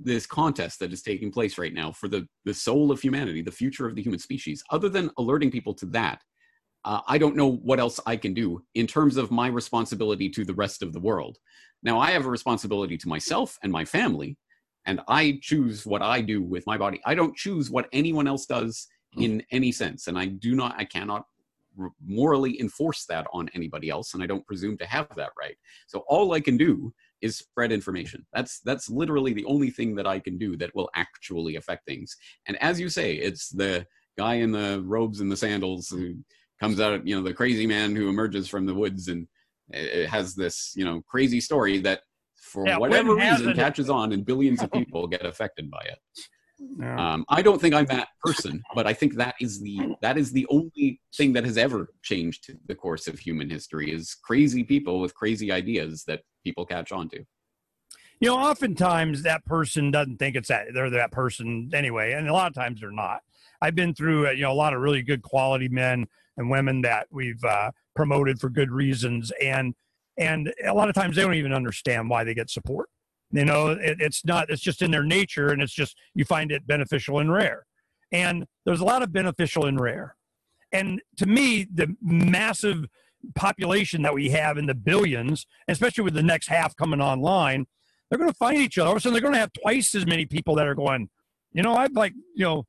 [0.00, 3.50] this contest that is taking place right now for the the soul of humanity, the
[3.50, 6.22] future of the human species, other than alerting people to that,
[6.84, 10.44] uh, I don't know what else I can do in terms of my responsibility to
[10.44, 11.38] the rest of the world.
[11.82, 14.36] Now, I have a responsibility to myself and my family,
[14.86, 17.00] and I choose what I do with my body.
[17.04, 19.22] I don't choose what anyone else does hmm.
[19.22, 21.24] in any sense, and I do not, I cannot
[22.04, 25.56] morally enforce that on anybody else, and I don't presume to have that right.
[25.86, 28.26] So all I can do is spread information.
[28.32, 32.16] That's that's literally the only thing that I can do that will actually affect things.
[32.46, 36.14] And as you say, it's the guy in the robes and the sandals who
[36.60, 39.26] comes out, you know, the crazy man who emerges from the woods and
[39.70, 42.00] it has this, you know, crazy story that
[42.36, 45.98] for yeah, whatever reason catches on and billions of people get affected by it.
[46.82, 50.32] Um, I don't think I'm that person, but I think that is the that is
[50.32, 55.00] the only thing that has ever changed the course of human history is crazy people
[55.00, 57.24] with crazy ideas that people catch on to.
[58.20, 62.32] You know, oftentimes that person doesn't think it's that they're that person anyway, and a
[62.32, 63.20] lot of times they're not.
[63.62, 66.82] I've been through uh, you know a lot of really good quality men and women
[66.82, 69.74] that we've uh, promoted for good reasons, and
[70.16, 72.88] and a lot of times they don't even understand why they get support.
[73.30, 76.50] You know, it, it's not it's just in their nature, and it's just you find
[76.50, 77.66] it beneficial and rare.
[78.10, 80.16] And there's a lot of beneficial and rare.
[80.72, 82.86] And to me, the massive
[83.34, 87.66] population that we have in the billions, especially with the next half coming online,
[88.08, 88.88] they're going to find each other.
[88.88, 91.08] All of a sudden, they're going to have twice as many people that are going,
[91.52, 92.64] you know, I've like, you know,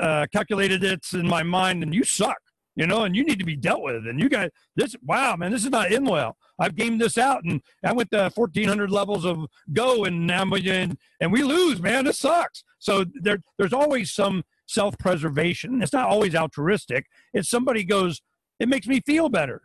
[0.00, 2.38] uh, calculated it's in my mind, and you suck
[2.78, 4.06] you know, and you need to be dealt with.
[4.06, 6.36] And you got this, wow, man, this is not in well.
[6.60, 10.96] I've gamed this out and I went to 1400 levels of go and now and,
[11.20, 12.04] and we lose, man.
[12.04, 12.62] This sucks.
[12.78, 15.82] So there, there's always some self preservation.
[15.82, 17.06] It's not always altruistic.
[17.34, 18.22] It's somebody goes,
[18.60, 19.62] it makes me feel better.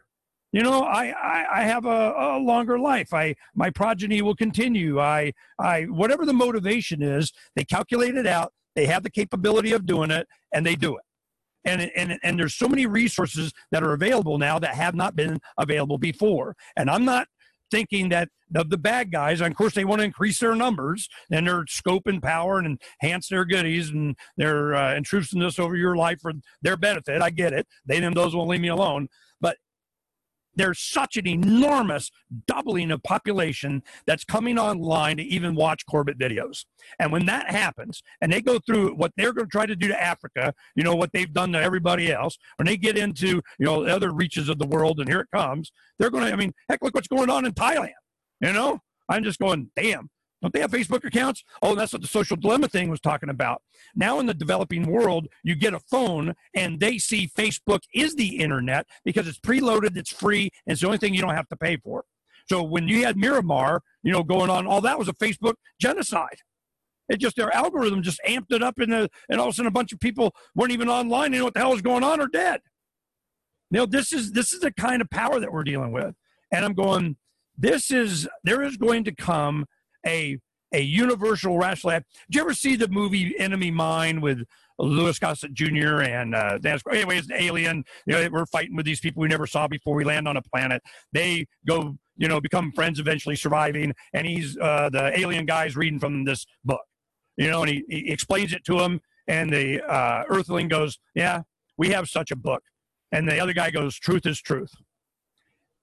[0.52, 3.14] You know, I, I, I have a, a longer life.
[3.14, 5.00] I, my progeny will continue.
[5.00, 8.54] I, I, whatever the motivation is, they calculate it out.
[8.76, 11.04] They have the capability of doing it and they do it
[11.66, 15.40] and and and there's so many resources that are available now that have not been
[15.58, 17.28] available before and i'm not
[17.72, 21.48] thinking that of the bad guys, of course, they want to increase their numbers and
[21.48, 26.20] their scope and power and enhance their goodies and their uh, intrusiveness over your life
[26.22, 27.22] for their benefit.
[27.22, 27.68] I get it.
[27.88, 29.08] They them those won't leave me alone
[30.56, 32.12] there's such an enormous
[32.48, 36.66] doubling of population that's coming online to even watch Corbett videos.
[37.00, 39.88] And when that happens, and they go through what they're going to try to do
[39.88, 43.66] to Africa, you know, what they've done to everybody else, when they get into, you
[43.66, 46.54] know, other reaches of the world, and here it comes, they're going to, I mean,
[46.70, 47.92] heck, look what's going on in Thailand,
[48.42, 48.80] you know?
[49.10, 50.10] I'm just going, damn,
[50.44, 51.46] don't they have Facebook accounts?
[51.62, 53.62] Oh, that's what the social dilemma thing was talking about.
[53.96, 58.40] Now, in the developing world, you get a phone and they see Facebook is the
[58.40, 61.56] internet because it's preloaded, it's free, and it's the only thing you don't have to
[61.56, 62.04] pay for.
[62.50, 66.40] So when you had Myanmar, you know, going on, all that was a Facebook genocide.
[67.08, 69.56] It just their algorithm just amped it up, in the, uh, and all of a
[69.56, 71.32] sudden a bunch of people weren't even online.
[71.32, 72.60] They know what the hell is going on or dead.
[73.72, 76.16] You know, this is this is the kind of power that we're dealing with,
[76.52, 77.16] and I'm going.
[77.56, 79.66] This is there is going to come
[80.06, 80.40] a
[80.74, 81.92] a universal rational.
[81.92, 84.44] Did you ever see the movie Enemy Mine with
[84.80, 86.02] Louis Gossett Jr.
[86.02, 87.84] and uh, anyway, it's an alien.
[88.08, 89.96] You know, we're fighting with these people we never saw before.
[89.96, 90.82] We land on a planet.
[91.12, 93.94] They go, you know, become friends eventually, surviving.
[94.14, 96.82] And he's uh, the alien guy's reading from this book,
[97.38, 99.00] you know, and he, he explains it to him.
[99.28, 101.44] And the uh, Earthling goes, "Yeah,
[101.78, 102.64] we have such a book."
[103.12, 104.72] And the other guy goes, "Truth is truth."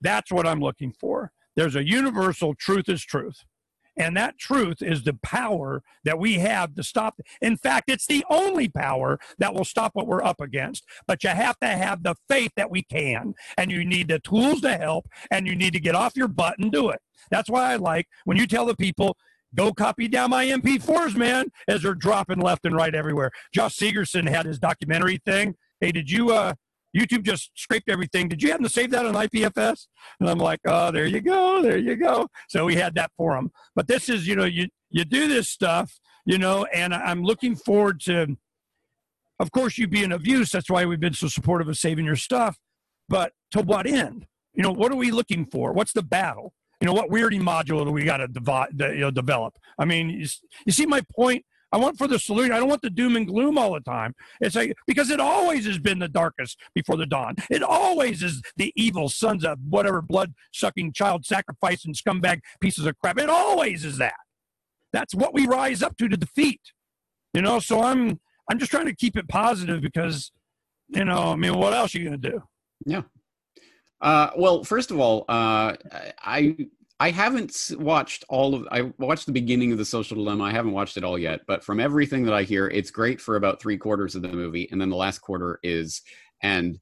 [0.01, 1.31] That's what I'm looking for.
[1.57, 3.45] There's a universal truth is truth
[3.97, 7.21] and that truth is the power that we have to stop.
[7.41, 10.85] In fact, it's the only power that will stop what we're up against.
[11.07, 14.61] But you have to have the faith that we can, and you need the tools
[14.63, 17.01] to help, and you need to get off your butt and do it.
[17.31, 19.17] That's why I like when you tell the people,
[19.55, 23.31] go copy down my MP4s, man, as they're dropping left and right everywhere.
[23.53, 25.57] Josh Sigurdson had his documentary thing.
[25.81, 26.55] Hey, did you uh
[26.97, 28.29] YouTube just scraped everything.
[28.29, 29.87] Did you happen to save that on IPFS?
[30.19, 32.29] And I'm like, oh, there you go, there you go.
[32.49, 33.51] So we had that for them.
[33.75, 37.55] But this is, you know, you you do this stuff, you know, and I'm looking
[37.55, 38.37] forward to.
[39.39, 40.51] Of course, you being of use.
[40.51, 42.59] That's why we've been so supportive of saving your stuff.
[43.09, 44.27] But to what end?
[44.53, 45.73] You know, what are we looking for?
[45.73, 46.53] What's the battle?
[46.81, 48.29] You know, what weirding module do we got to
[48.95, 49.55] you know, develop?
[49.79, 50.27] I mean, you,
[50.67, 52.53] you see my point I want for the solution.
[52.53, 54.15] I don't want the doom and gloom all the time.
[54.41, 57.37] It's like because it always has been the darkest before the dawn.
[57.51, 62.87] It always is the evil sons of whatever blood sucking child sacrifice and scumbag pieces
[62.87, 63.19] of crap.
[63.19, 64.15] It always is that.
[64.93, 66.61] That's what we rise up to to defeat.
[67.35, 68.19] You know, so I'm
[68.51, 70.33] I'm just trying to keep it positive because,
[70.89, 72.43] you know, I mean, what else are you to do?
[72.85, 73.03] Yeah.
[74.01, 75.77] Uh, well, first of all, uh,
[76.19, 76.57] I
[77.01, 78.69] I haven't watched all of.
[78.71, 80.45] I watched the beginning of the Social Dilemma.
[80.45, 83.37] I haven't watched it all yet, but from everything that I hear, it's great for
[83.37, 86.03] about three quarters of the movie, and then the last quarter is
[86.43, 86.79] and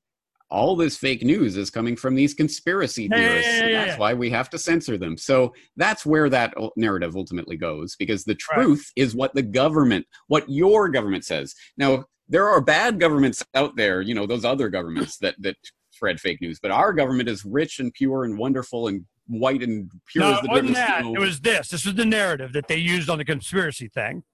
[0.50, 3.52] all this fake news is coming from these conspiracy theorists.
[3.52, 5.16] Yeah, yeah, yeah, that's why we have to censor them.
[5.16, 9.02] So that's where that narrative ultimately goes, because the truth right.
[9.02, 11.54] is what the government, what your government says.
[11.76, 15.56] Now there are bad governments out there, you know, those other governments that that
[15.90, 19.90] spread fake news, but our government is rich and pure and wonderful and white and
[20.06, 21.04] pure no, as the wasn't that.
[21.04, 21.68] It was this.
[21.68, 24.24] This was the narrative that they used on the conspiracy thing.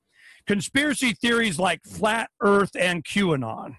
[0.46, 3.76] Conspiracy theories like flat Earth and QAnon.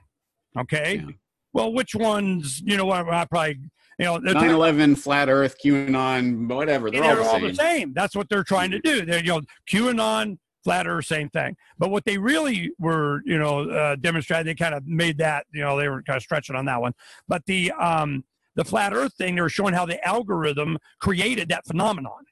[0.57, 1.03] Okay.
[1.05, 1.13] Yeah.
[1.53, 2.61] Well, which ones?
[2.65, 3.59] You know, I, I probably
[3.99, 8.15] you know 9-11 flat earth qanon whatever they're, they're all, the, all the, same that's
[8.15, 12.03] what they're trying to do they're you know qanon flat earth same thing but what
[12.05, 15.87] they really were you know uh, demonstrating they kind of made that you know they
[15.87, 16.93] were kind of stretching on that one
[17.27, 18.23] but the um
[18.55, 22.23] the flat earth thing, they were showing how the algorithm created that phenomenon.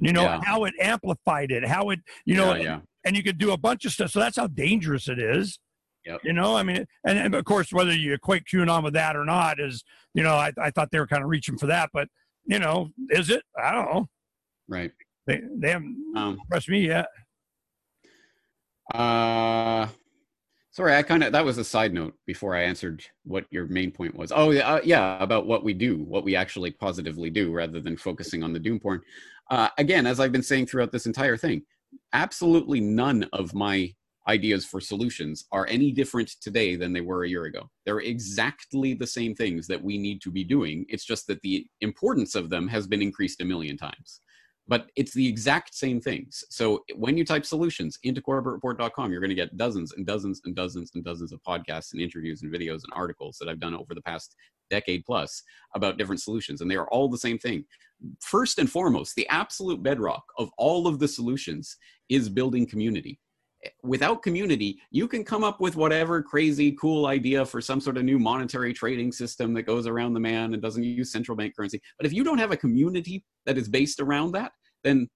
[0.00, 0.40] You know, yeah.
[0.44, 2.80] how it amplified it, how it, you know, yeah, yeah.
[3.04, 4.12] and you could do a bunch of stuff.
[4.12, 5.58] So that's how dangerous it is.
[6.06, 6.20] Yep.
[6.22, 9.24] You know, I mean, and, and, of course, whether you equate QAnon with that or
[9.24, 9.82] not is,
[10.14, 12.08] you know, I, I thought they were kind of reaching for that, but,
[12.46, 13.42] you know, is it?
[13.60, 14.06] I don't know.
[14.68, 14.92] Right.
[15.26, 17.06] They, they haven't um, impressed me yet.
[18.94, 19.88] Uh,
[20.78, 23.90] Sorry, I kind of that was a side note before I answered what your main
[23.90, 24.30] point was.
[24.30, 27.96] Oh, yeah, uh, yeah, about what we do, what we actually positively do, rather than
[27.96, 29.00] focusing on the doom porn.
[29.50, 31.62] Uh, again, as I've been saying throughout this entire thing,
[32.12, 33.92] absolutely none of my
[34.28, 37.68] ideas for solutions are any different today than they were a year ago.
[37.84, 40.86] They're exactly the same things that we need to be doing.
[40.88, 44.20] It's just that the importance of them has been increased a million times
[44.68, 46.44] but it's the exact same things.
[46.50, 50.54] So when you type solutions into corbettreport.com, you're going to get dozens and dozens and
[50.54, 53.94] dozens and dozens of podcasts and interviews and videos and articles that I've done over
[53.94, 54.36] the past
[54.68, 55.42] decade plus
[55.74, 56.60] about different solutions.
[56.60, 57.64] And they are all the same thing.
[58.20, 61.76] First and foremost, the absolute bedrock of all of the solutions
[62.10, 63.18] is building community.
[63.82, 68.04] Without community, you can come up with whatever crazy cool idea for some sort of
[68.04, 71.80] new monetary trading system that goes around the man and doesn't use central bank currency.
[71.96, 74.52] But if you don't have a community that is based around that,
[74.84, 75.08] then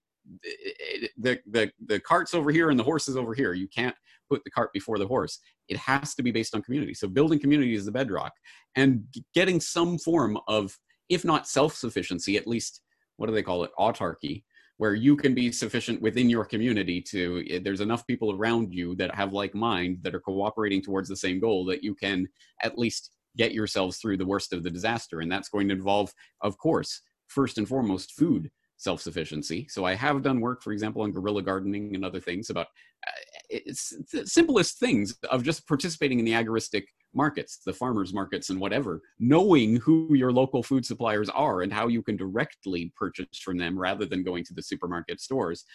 [1.17, 3.53] the, the, the cart's over here and the horse is over here.
[3.53, 3.95] You can't
[4.29, 5.39] put the cart before the horse.
[5.69, 6.93] It has to be based on community.
[6.93, 8.33] So building community is the bedrock
[8.75, 9.03] and
[9.33, 10.77] getting some form of,
[11.09, 12.81] if not self-sufficiency, at least
[13.17, 13.71] what do they call it?
[13.79, 14.43] Autarky,
[14.77, 18.95] where you can be sufficient within your community to, eh, there's enough people around you
[18.95, 22.27] that have like mind that are cooperating towards the same goal that you can
[22.63, 25.21] at least get yourselves through the worst of the disaster.
[25.21, 29.67] And that's going to involve, of course, first and foremost, food self-sufficiency.
[29.69, 32.67] So I have done work, for example, on guerrilla gardening and other things about
[33.07, 33.11] uh,
[33.49, 38.59] it's the simplest things of just participating in the agoristic markets, the farmers markets and
[38.59, 43.57] whatever, knowing who your local food suppliers are and how you can directly purchase from
[43.57, 45.65] them rather than going to the supermarket stores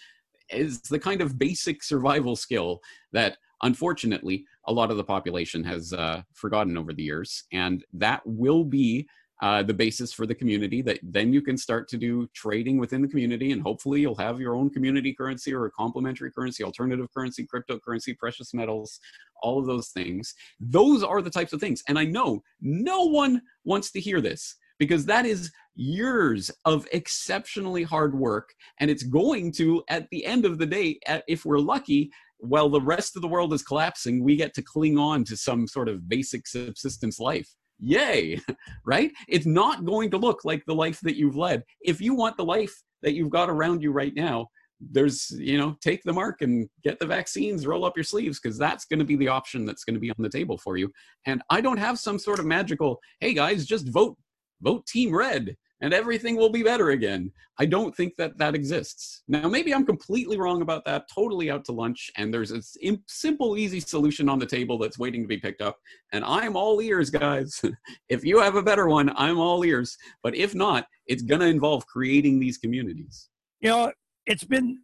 [0.50, 2.80] is the kind of basic survival skill
[3.12, 7.44] that unfortunately a lot of the population has uh, forgotten over the years.
[7.52, 9.06] And that will be
[9.40, 13.02] uh, the basis for the community that then you can start to do trading within
[13.02, 17.06] the community and hopefully you'll have your own community currency or a complementary currency alternative
[17.14, 19.00] currency cryptocurrency precious metals
[19.42, 20.34] all of those things.
[20.58, 21.82] Those are the types of things.
[21.88, 27.82] And i know no one wants to hear this because that is years of exceptionally
[27.82, 30.98] hard work and it's going to at the end of the day
[31.28, 34.98] if we're lucky while the rest of the world is collapsing we get to cling
[34.98, 37.48] on to some sort of basic subsistence life
[37.78, 38.40] yay,
[38.84, 39.12] right?
[39.28, 41.62] It's not going to look like the life that you've led.
[41.80, 44.48] If you want the life that you've got around you right now,
[44.80, 48.56] there's, you know, take the mark and get the vaccines, roll up your sleeves, because
[48.56, 50.90] that's going to be the option that's going to be on the table for you.
[51.26, 54.16] And I don't have some sort of magical, hey guys, just vote,
[54.62, 57.30] vote team red and everything will be better again.
[57.58, 59.22] I don't think that that exists.
[59.28, 62.62] Now, maybe I'm completely wrong about that, totally out to lunch, and there's a
[63.06, 65.78] simple, easy solution on the table that's waiting to be picked up.
[66.12, 67.62] And I'm all ears, guys.
[68.08, 69.96] if you have a better one, I'm all ears.
[70.22, 73.28] But if not, it's going to involve creating these communities.
[73.60, 73.92] You know,
[74.26, 74.78] it's been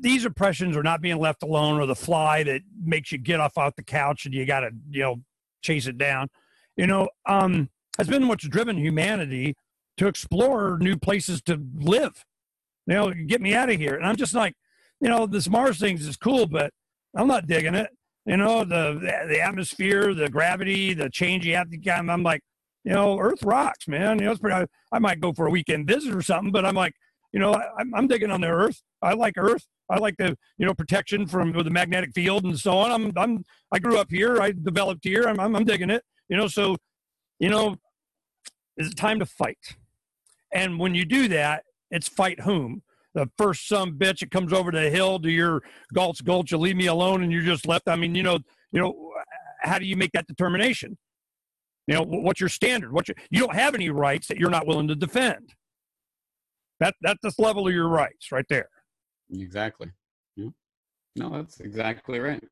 [0.00, 3.56] these oppressions are not being left alone or the fly that makes you get off
[3.56, 5.16] out the couch and you got to, you know,
[5.62, 6.28] chase it down.
[6.76, 9.54] You know, um, has been what's driven humanity
[9.96, 12.24] to explore new places to live.
[12.86, 13.94] You know, get me out of here.
[13.94, 14.54] And I'm just like,
[15.00, 16.72] you know, this Mars thing is cool, but
[17.16, 17.90] I'm not digging it.
[18.26, 21.76] You know, the the atmosphere, the gravity, the change you have to.
[21.76, 21.98] Get.
[21.98, 22.40] I'm like,
[22.84, 24.18] you know, Earth rocks, man.
[24.18, 24.56] You know, it's pretty.
[24.56, 26.94] I, I might go for a weekend visit or something, but I'm like,
[27.32, 28.82] you know, I, I'm digging on the Earth.
[29.02, 29.66] I like Earth.
[29.90, 32.90] I like the you know protection from the magnetic field and so on.
[32.90, 34.40] I'm I'm I grew up here.
[34.40, 35.24] I developed here.
[35.24, 36.02] I'm I'm, I'm digging it.
[36.28, 36.76] You know, so
[37.38, 37.76] you know,
[38.78, 39.76] is it time to fight.
[40.54, 42.82] And when you do that, it's fight whom
[43.14, 45.62] the first some bitch that comes over the hill to your
[45.94, 47.88] Gulch Gulch, you leave me alone, and you're just left.
[47.88, 48.38] I mean, you know,
[48.72, 49.12] you know,
[49.60, 50.98] how do you make that determination?
[51.86, 52.92] You know, what's your standard?
[52.92, 55.54] What your, you don't have any rights that you're not willing to defend.
[56.80, 58.68] That that's the level of your rights right there.
[59.30, 59.90] Exactly.
[60.36, 60.48] Yeah.
[61.14, 62.42] No, that's exactly right.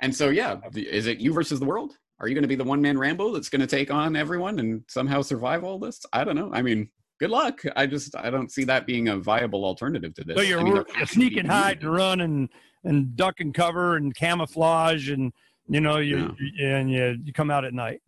[0.00, 1.96] And so, yeah, is it you versus the world?
[2.20, 4.58] Are you going to be the one man Rambo that's going to take on everyone
[4.58, 6.00] and somehow survive all this?
[6.12, 6.50] I don't know.
[6.52, 6.90] I mean,
[7.20, 7.60] good luck.
[7.76, 10.36] I just I don't see that being a viable alternative to this.
[10.36, 12.48] So you're, I mean, sneak and hide and run and
[12.82, 15.32] and duck and cover and camouflage and
[15.68, 16.76] you know you yeah.
[16.76, 18.00] and you you come out at night.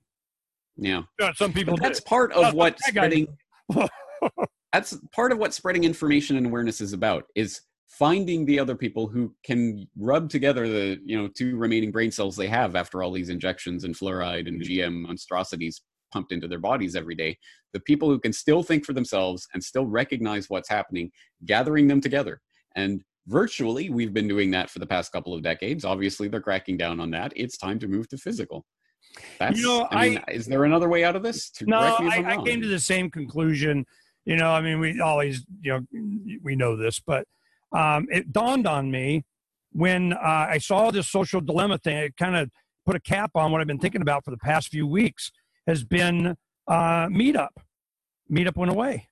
[0.77, 1.03] Yeah.
[1.37, 1.77] Some people.
[1.77, 3.29] But that's part of what spreading.
[4.72, 7.25] that's part of what spreading information and awareness is about.
[7.35, 12.11] Is finding the other people who can rub together the you know two remaining brain
[12.11, 14.72] cells they have after all these injections and fluoride and mm-hmm.
[14.72, 17.37] GM monstrosities pumped into their bodies every day.
[17.72, 21.11] The people who can still think for themselves and still recognize what's happening,
[21.44, 22.40] gathering them together.
[22.77, 25.85] And virtually, we've been doing that for the past couple of decades.
[25.85, 27.33] Obviously, they're cracking down on that.
[27.37, 28.64] It's time to move to physical.
[29.38, 31.51] That's, you know, I, mean, I, is there another way out of this?
[31.62, 33.85] no, I, I came to the same conclusion.
[34.25, 37.27] You know, I mean, we always, you know, we know this, but
[37.77, 39.25] um, it dawned on me
[39.72, 41.96] when uh, I saw this social dilemma thing.
[41.96, 42.51] It kind of
[42.87, 45.31] put a cap on what I've been thinking about for the past few weeks
[45.66, 46.37] has been
[46.68, 47.48] uh, Meetup.
[48.31, 49.09] Meetup went away.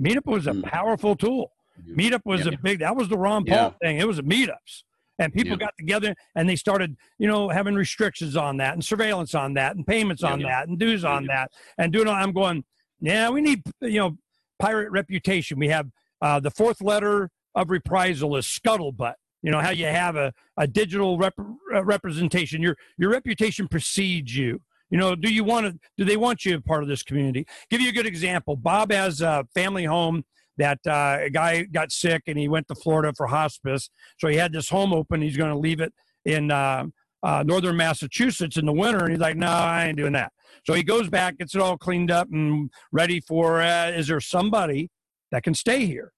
[0.00, 0.62] Meetup was a hmm.
[0.62, 1.52] powerful tool.
[1.88, 2.52] Meetup was yeah.
[2.52, 2.80] a big.
[2.80, 3.88] That was the Ron Paul yeah.
[3.88, 3.98] thing.
[3.98, 4.84] It was a meetups,
[5.18, 5.66] and people yeah.
[5.66, 9.76] got together and they started, you know, having restrictions on that and surveillance on that
[9.76, 12.06] and payments on that and dues on that and doing.
[12.06, 12.64] All, I'm going.
[13.00, 14.18] Yeah, we need you know
[14.58, 15.58] pirate reputation.
[15.58, 15.88] We have
[16.20, 19.14] uh, the fourth letter of reprisal is scuttlebutt.
[19.42, 21.34] You know how you have a, a digital rep-
[21.74, 22.60] uh, representation.
[22.60, 24.60] Your your reputation precedes you.
[24.90, 25.78] You know, do you want to?
[25.96, 27.46] Do they want you a part of this community?
[27.70, 28.56] Give you a good example.
[28.56, 30.24] Bob has a family home
[30.58, 33.88] that uh, a guy got sick and he went to Florida for hospice.
[34.18, 35.22] So he had this home open.
[35.22, 35.92] He's going to leave it
[36.24, 36.86] in uh,
[37.22, 40.32] uh, northern Massachusetts in the winter, and he's like, "No, I ain't doing that."
[40.66, 43.60] So he goes back, gets it all cleaned up and ready for.
[43.60, 44.90] Uh, is there somebody
[45.30, 46.12] that can stay here?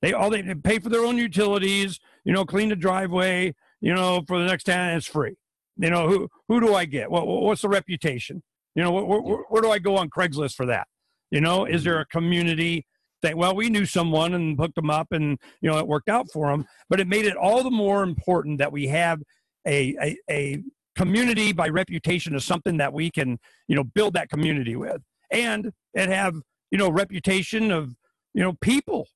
[0.00, 1.98] They all they pay for their own utilities.
[2.24, 3.54] You know, clean the driveway.
[3.80, 5.36] You know, for the next ten, it's free.
[5.78, 7.10] You know, who who do I get?
[7.10, 8.42] What, what's the reputation?
[8.74, 10.86] You know, where, where, where do I go on Craigslist for that?
[11.30, 12.84] You know, is there a community
[13.22, 16.26] that well we knew someone and hooked them up and you know it worked out
[16.32, 19.20] for them but it made it all the more important that we have
[19.66, 20.62] a, a, a
[20.96, 25.72] community by reputation is something that we can you know build that community with and
[25.94, 26.34] it have
[26.70, 27.94] you know reputation of
[28.34, 29.06] you know people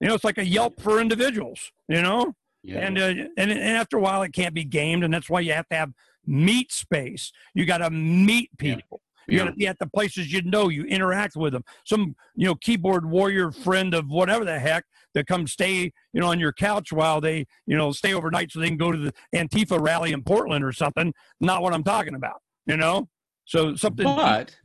[0.00, 2.78] you know it's like a yelp for individuals you know yeah.
[2.78, 3.06] and, uh,
[3.38, 5.76] and and after a while it can't be gamed and that's why you have to
[5.76, 5.92] have
[6.26, 7.32] meet space.
[7.54, 9.00] You got to meet people.
[9.26, 9.32] Yeah.
[9.32, 10.68] You got to be at the places you know.
[10.68, 11.64] You interact with them.
[11.84, 16.28] Some you know keyboard warrior friend of whatever the heck that come stay you know
[16.28, 19.12] on your couch while they you know stay overnight so they can go to the
[19.34, 21.12] Antifa rally in Portland or something.
[21.40, 22.40] Not what I'm talking about.
[22.66, 23.08] You know.
[23.44, 24.04] So something.
[24.04, 24.56] But.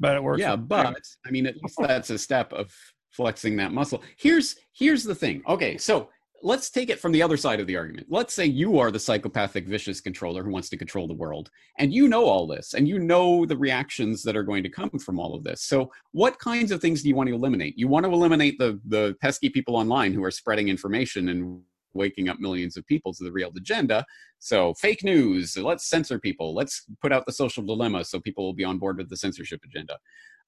[0.00, 0.40] But it works.
[0.40, 2.74] Yeah, but I mean, at least that's a step of
[3.12, 4.02] flexing that muscle.
[4.16, 5.42] Here's here's the thing.
[5.48, 6.08] Okay, so
[6.42, 8.08] let's take it from the other side of the argument.
[8.10, 11.92] Let's say you are the psychopathic, vicious controller who wants to control the world, and
[11.92, 15.18] you know all this, and you know the reactions that are going to come from
[15.18, 15.62] all of this.
[15.62, 17.78] So, what kinds of things do you want to eliminate?
[17.78, 21.60] You want to eliminate the the pesky people online who are spreading information and
[21.94, 24.04] waking up millions of people to the real agenda.
[24.38, 25.56] So, fake news.
[25.56, 26.54] Let's censor people.
[26.54, 29.60] Let's put out the social dilemma so people will be on board with the censorship
[29.64, 29.98] agenda.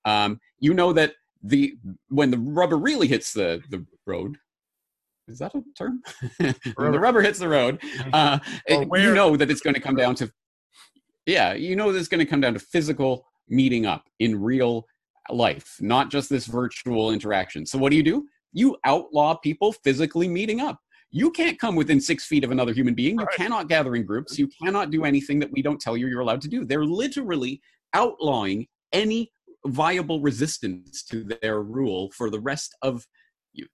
[0.05, 1.75] Um, you know that the
[2.09, 4.39] when the rubber really hits the the road
[5.29, 6.03] is that a term?
[6.77, 8.11] when the rubber hits the road, mm-hmm.
[8.13, 10.31] uh, it, you know that it's going to come down to,
[11.27, 14.87] yeah, you know that it's going to come down to physical meeting up in real
[15.31, 17.65] life, not just this virtual interaction.
[17.65, 18.27] So what do you do?
[18.53, 20.79] You outlaw people physically meeting up.
[21.11, 23.19] You can't come within six feet of another human being.
[23.19, 23.37] You right.
[23.37, 24.38] cannot gather in groups.
[24.38, 26.65] You cannot do anything that we don't tell you you're allowed to do.
[26.65, 27.61] They're literally
[27.94, 29.31] outlawing any
[29.67, 33.07] viable resistance to their rule for the rest of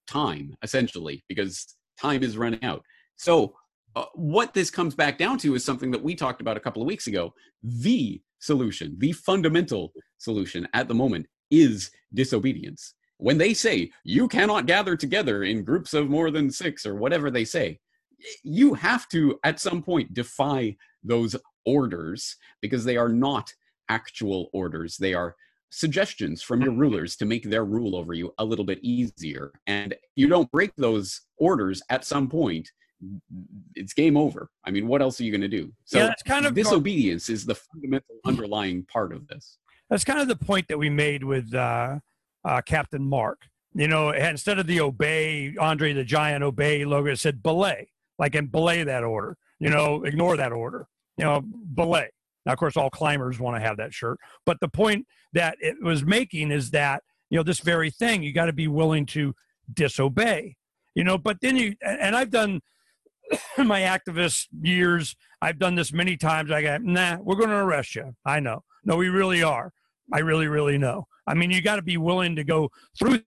[0.07, 2.83] time essentially because time is running out.
[3.15, 3.55] So
[3.95, 6.81] uh, what this comes back down to is something that we talked about a couple
[6.81, 7.33] of weeks ago.
[7.63, 12.95] The solution the fundamental solution at the moment is disobedience.
[13.17, 17.29] When they say you cannot gather together in groups of more than six or whatever
[17.29, 17.79] they say
[18.43, 23.53] you have to at some point defy those orders because they are not
[23.89, 24.97] actual orders.
[24.97, 25.35] They are
[25.71, 29.95] suggestions from your rulers to make their rule over you a little bit easier and
[30.15, 32.69] you don't break those orders at some point
[33.73, 34.49] it's game over.
[34.63, 35.71] I mean what else are you going to do?
[35.85, 39.57] So yeah, that's kind of disobedience is the fundamental underlying part of this.
[39.89, 41.97] That's kind of the point that we made with uh,
[42.45, 43.41] uh, captain mark.
[43.73, 47.89] You know instead of the obey andre the giant obey logo it said belay.
[48.19, 49.37] Like and belay that order.
[49.59, 50.87] You know ignore that order.
[51.17, 52.09] You know belay
[52.45, 54.17] now, of course, all climbers want to have that shirt.
[54.45, 58.33] But the point that it was making is that, you know, this very thing, you
[58.33, 59.33] got to be willing to
[59.71, 60.55] disobey,
[60.95, 62.61] you know, but then you, and I've done
[63.57, 66.51] my activist years, I've done this many times.
[66.51, 68.15] I got, nah, we're going to arrest you.
[68.25, 68.63] I know.
[68.83, 69.71] No, we really are.
[70.11, 71.07] I really, really know.
[71.27, 73.21] I mean, you got to be willing to go through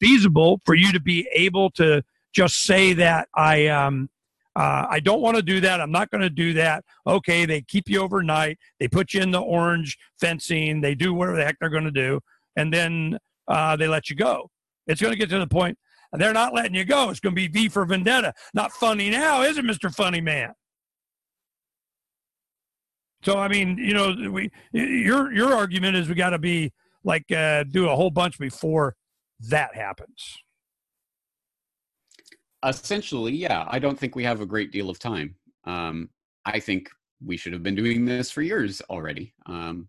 [0.00, 2.02] feasible for you to be able to
[2.32, 4.08] just say that I, um,
[4.56, 5.80] uh, I don't want to do that.
[5.80, 6.84] I'm not going to do that.
[7.06, 8.58] Okay, they keep you overnight.
[8.80, 10.80] They put you in the orange fencing.
[10.80, 12.20] They do whatever the heck they're going to do,
[12.56, 14.50] and then uh, they let you go.
[14.86, 15.78] It's going to get to the point
[16.12, 17.10] they're not letting you go.
[17.10, 18.32] It's going to be V for Vendetta.
[18.54, 20.52] Not funny now, is it, Mister Funny Man?
[23.22, 26.72] So I mean, you know, we your your argument is we got to be
[27.04, 28.94] like uh, do a whole bunch before
[29.50, 30.38] that happens
[32.64, 33.66] essentially, yeah.
[33.68, 35.36] I don't think we have a great deal of time.
[35.64, 36.10] Um,
[36.44, 36.88] I think
[37.24, 39.34] we should have been doing this for years already.
[39.46, 39.88] Um,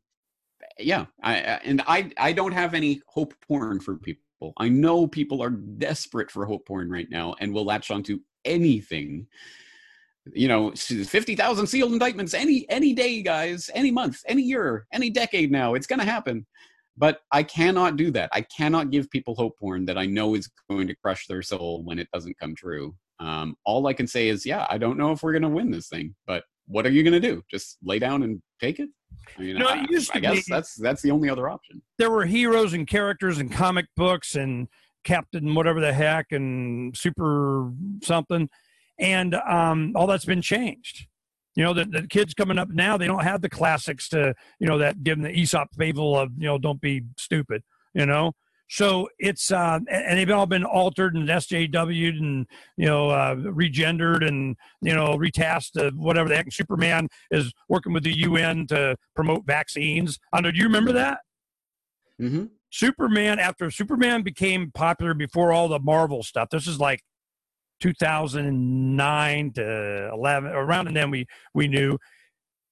[0.79, 4.53] yeah, I, and I I don't have any hope porn for people.
[4.57, 9.27] I know people are desperate for hope porn right now and will latch onto anything.
[10.33, 15.09] You know, fifty thousand sealed indictments any any day, guys, any month, any year, any
[15.09, 15.51] decade.
[15.51, 16.45] Now it's going to happen.
[16.97, 18.29] But I cannot do that.
[18.33, 21.83] I cannot give people hope porn that I know is going to crush their soul
[21.83, 22.95] when it doesn't come true.
[23.19, 25.71] Um, all I can say is, yeah, I don't know if we're going to win
[25.71, 27.43] this thing, but what are you going to do?
[27.49, 28.89] Just lay down and take it?
[29.37, 31.81] I mean, no, I, I guess be, that's that's the only other option.
[31.97, 34.67] There were heroes and characters in comic books and
[35.03, 37.71] Captain whatever the heck and Super
[38.03, 38.49] something,
[38.99, 41.07] and um, all that's been changed.
[41.57, 44.67] You know, the, the kids coming up now, they don't have the classics to, you
[44.67, 47.63] know, that give them the Aesop fable of, you know, don't be stupid,
[47.95, 48.33] you know?
[48.69, 52.45] So it's, uh, and they've all been altered and SJW'd and,
[52.75, 56.53] you know, uh, regendered and, you know, retasked, uh, whatever the heck.
[56.53, 60.19] Superman is working with the UN to promote vaccines.
[60.31, 61.21] I know, do you remember that?
[62.21, 62.45] Mm-hmm.
[62.69, 67.01] Superman, after Superman became popular before all the Marvel stuff, this is like
[67.79, 71.97] 2009 to 11 around and then we we knew.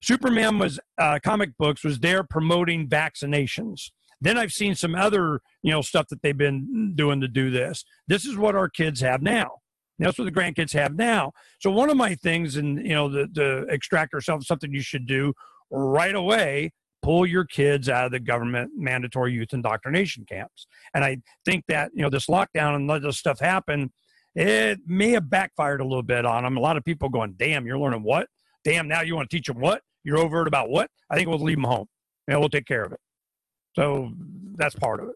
[0.02, 3.92] Superman was uh, comic books was there promoting vaccinations.
[4.22, 7.84] Then i've seen some other you know stuff that they've been doing to do this.
[8.08, 9.60] This is what our kids have now.
[10.00, 11.32] That's what the grandkids have now.
[11.60, 15.08] So one of my things and you know the, the extract yourself something you should
[15.08, 15.34] do
[15.72, 20.68] right away pull your kids out of the government mandatory youth indoctrination camps.
[20.94, 23.92] And i think that you know this lockdown and let this stuff happen
[24.36, 26.58] it may have backfired a little bit on them.
[26.58, 28.28] A lot of people going, damn, you're learning what?
[28.64, 29.82] Damn, now you want to teach them what?
[30.04, 30.90] You're overt about what?
[31.10, 31.88] I think we'll leave them home.
[32.28, 33.00] and we'll take care of it.
[33.76, 34.12] So
[34.56, 35.16] that's part of it.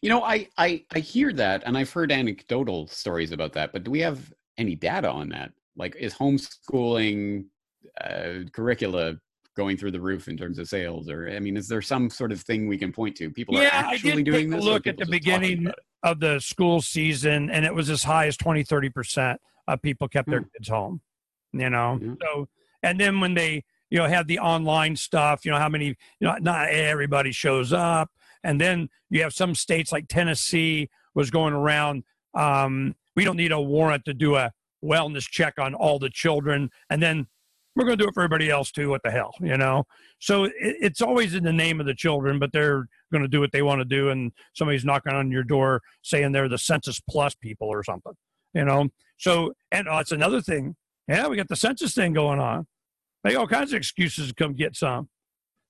[0.00, 3.72] You know, I, I I hear that, and I've heard anecdotal stories about that.
[3.72, 5.52] But do we have any data on that?
[5.76, 7.44] Like, is homeschooling
[8.00, 9.16] uh, curricula
[9.56, 12.32] going through the roof in terms of sales or i mean is there some sort
[12.32, 15.04] of thing we can point to people yeah, are actually doing this look at the
[15.04, 15.70] beginning
[16.02, 19.36] of the school season and it was as high as 20 30%
[19.68, 20.48] of people kept their hmm.
[20.56, 21.00] kids home
[21.52, 22.14] you know yeah.
[22.20, 22.48] so
[22.82, 25.96] and then when they you know have the online stuff you know how many you
[26.20, 28.10] know not everybody shows up
[28.42, 32.02] and then you have some states like tennessee was going around
[32.34, 36.70] um, we don't need a warrant to do a wellness check on all the children
[36.90, 37.26] and then
[37.74, 38.88] we're going to do it for everybody else too.
[38.88, 39.84] What the hell, you know?
[40.18, 43.40] So it, it's always in the name of the children, but they're going to do
[43.40, 47.00] what they want to do, and somebody's knocking on your door saying they're the Census
[47.08, 48.12] Plus people or something,
[48.54, 48.88] you know?
[49.18, 50.76] So, and oh, that's another thing.
[51.08, 52.66] Yeah, we got the census thing going on.
[53.24, 55.08] They all kinds of excuses to come get some.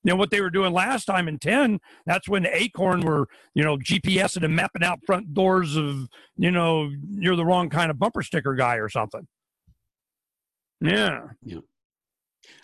[0.04, 3.62] You know what they were doing last time in 10, that's when Acorn were, you
[3.62, 7.98] know, GPSing and mapping out front doors of, you know, you're the wrong kind of
[7.98, 9.28] bumper sticker guy or something.
[10.80, 11.20] Yeah.
[11.44, 11.60] Yeah.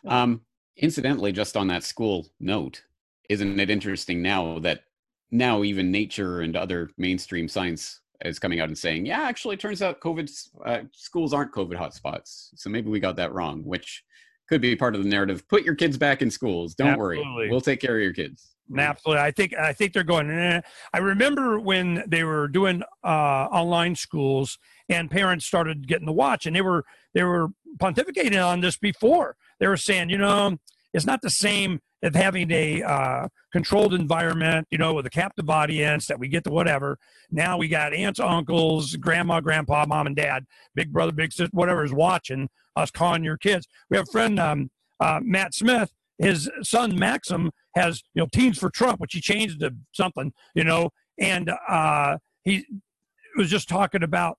[0.06, 0.42] Um,
[0.76, 2.82] incidentally, just on that school note,
[3.28, 4.84] isn't it interesting now that
[5.30, 9.60] now even nature and other mainstream science is coming out and saying, yeah, actually, it
[9.60, 12.48] turns out COVID uh, schools aren't COVID hotspots.
[12.56, 14.02] So maybe we got that wrong, which
[14.48, 15.46] could be part of the narrative.
[15.48, 16.74] Put your kids back in schools.
[16.74, 17.24] Don't Absolutely.
[17.34, 18.54] worry, we'll take care of your kids.
[18.76, 20.30] Absolutely, I think I think they're going.
[20.30, 20.60] Eh.
[20.92, 23.06] I remember when they were doing uh,
[23.50, 24.58] online schools
[24.90, 29.36] and parents started getting the watch, and they were they were pontificating on this before.
[29.60, 30.56] They were saying, you know,
[30.92, 35.50] it's not the same of having a uh, controlled environment, you know, with a captive
[35.50, 36.98] audience that we get to whatever.
[37.30, 40.44] Now we got aunts, uncles, grandma, grandpa, mom, and dad,
[40.74, 43.66] big brother, big sister, whatever is watching us calling your kids.
[43.90, 45.92] We have a friend, um, uh, Matt Smith.
[46.18, 50.64] His son Maxim has, you know, Teens for Trump, which he changed to something, you
[50.64, 52.64] know, and uh, he
[53.36, 54.36] was just talking about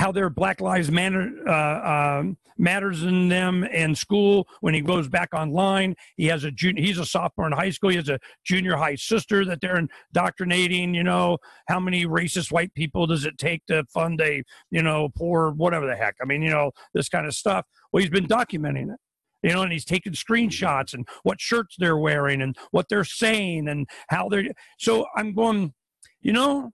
[0.00, 4.48] how their Black Lives Matter uh, um, matters in them in school.
[4.62, 6.82] When he goes back online, he has a junior.
[6.82, 7.90] He's a sophomore in high school.
[7.90, 10.94] He has a junior high sister that they're indoctrinating.
[10.94, 11.36] You know,
[11.68, 15.86] how many racist white people does it take to fund a you know poor whatever
[15.86, 16.16] the heck?
[16.22, 17.66] I mean, you know, this kind of stuff.
[17.92, 18.98] Well, he's been documenting it
[19.42, 23.68] you know, and he's taking screenshots and what shirts they're wearing and what they're saying
[23.68, 24.44] and how they're.
[24.78, 25.72] So I'm going,
[26.20, 26.72] you know,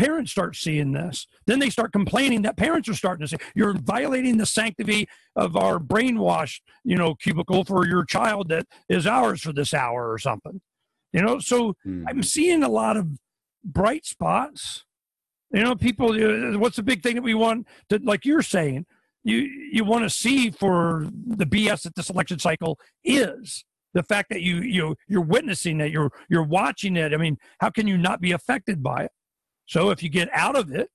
[0.00, 1.26] parents start seeing this.
[1.46, 5.58] Then they start complaining that parents are starting to say, you're violating the sanctity of
[5.58, 10.18] our brainwash, you know, cubicle for your child that is ours for this hour or
[10.18, 10.62] something.
[11.12, 12.04] You know, so mm.
[12.08, 13.08] I'm seeing a lot of
[13.62, 14.86] bright spots.
[15.52, 16.16] You know, people,
[16.58, 18.86] what's the big thing that we want to, like you're saying,
[19.22, 19.36] you,
[19.70, 24.40] you want to see for the BS that this election cycle is the fact that
[24.40, 28.20] you you you're witnessing it you're you're watching it i mean how can you not
[28.20, 29.10] be affected by it
[29.70, 30.90] so if you get out of it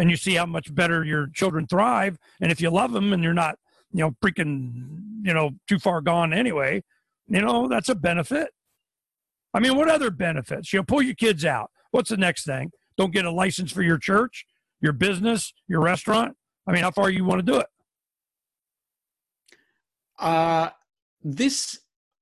[0.00, 3.22] and you see how much better your children thrive, and if you love them and
[3.22, 3.56] you're not,
[3.92, 6.82] you know, freaking, you know, too far gone anyway,
[7.28, 8.48] you know, that's a benefit.
[9.54, 10.72] I mean, what other benefits?
[10.72, 11.70] You know, pull your kids out.
[11.92, 12.72] What's the next thing?
[12.98, 14.44] Don't get a license for your church,
[14.80, 16.36] your business, your restaurant.
[16.66, 17.66] I mean, how far you want to do it?
[20.18, 20.70] Uh,
[21.22, 21.78] this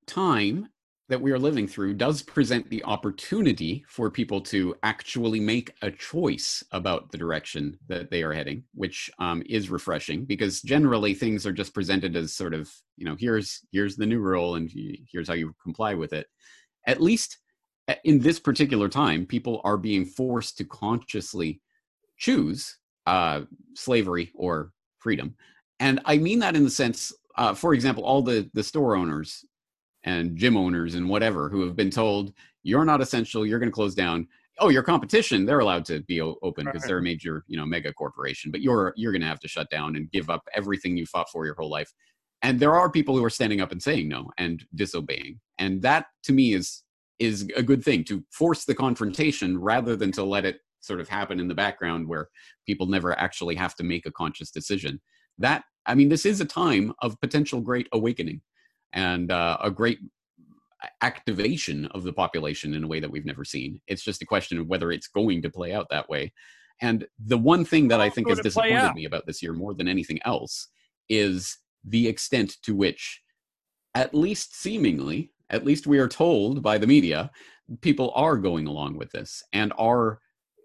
[0.06, 0.68] time
[1.08, 5.90] that we are living through does present the opportunity for people to actually make a
[5.90, 11.46] choice about the direction that they are heading, which um, is refreshing because generally things
[11.46, 14.70] are just presented as sort of, you know, here's here's the new rule and
[15.12, 16.26] here's how you comply with it.
[16.86, 17.38] At least
[18.04, 21.60] in this particular time, people are being forced to consciously
[22.16, 23.42] choose uh,
[23.74, 25.36] slavery or freedom,
[25.80, 29.44] and I mean that in the sense, uh, for example, all the the store owners
[30.04, 32.32] and gym owners and whatever who have been told
[32.62, 34.26] you're not essential you're going to close down.
[34.60, 36.88] Oh your competition they're allowed to be open because right.
[36.88, 39.68] they're a major you know mega corporation but you're you're going to have to shut
[39.70, 41.92] down and give up everything you fought for your whole life.
[42.42, 45.40] And there are people who are standing up and saying no and disobeying.
[45.58, 46.82] And that to me is
[47.18, 51.08] is a good thing to force the confrontation rather than to let it sort of
[51.08, 52.28] happen in the background where
[52.66, 55.00] people never actually have to make a conscious decision.
[55.38, 58.40] That i mean this is a time of potential great awakening
[58.94, 59.98] and uh, a great
[61.02, 63.80] activation of the population in a way that we've never seen.
[63.86, 66.32] It's just a question of whether it's going to play out that way.
[66.80, 69.88] And the one thing that I think has disappointed me about this year more than
[69.88, 70.68] anything else
[71.08, 73.22] is the extent to which,
[73.94, 77.30] at least seemingly, at least we are told by the media,
[77.80, 80.18] people are going along with this and are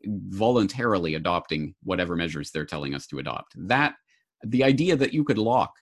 [0.06, 3.54] voluntarily adopting whatever measures they're telling us to adopt.
[3.56, 3.96] That
[4.44, 5.74] the idea that you could lock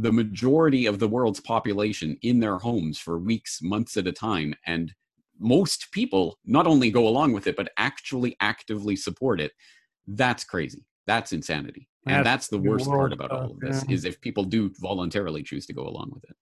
[0.00, 4.54] the majority of the world's population in their homes for weeks, months at a time.
[4.66, 4.94] And
[5.38, 9.52] most people not only go along with it, but actually actively support it.
[10.06, 10.86] That's crazy.
[11.06, 11.88] That's insanity.
[12.06, 13.94] And that's, the worst part about all of this yeah.
[13.94, 16.36] is if people do voluntarily choose to go along with it.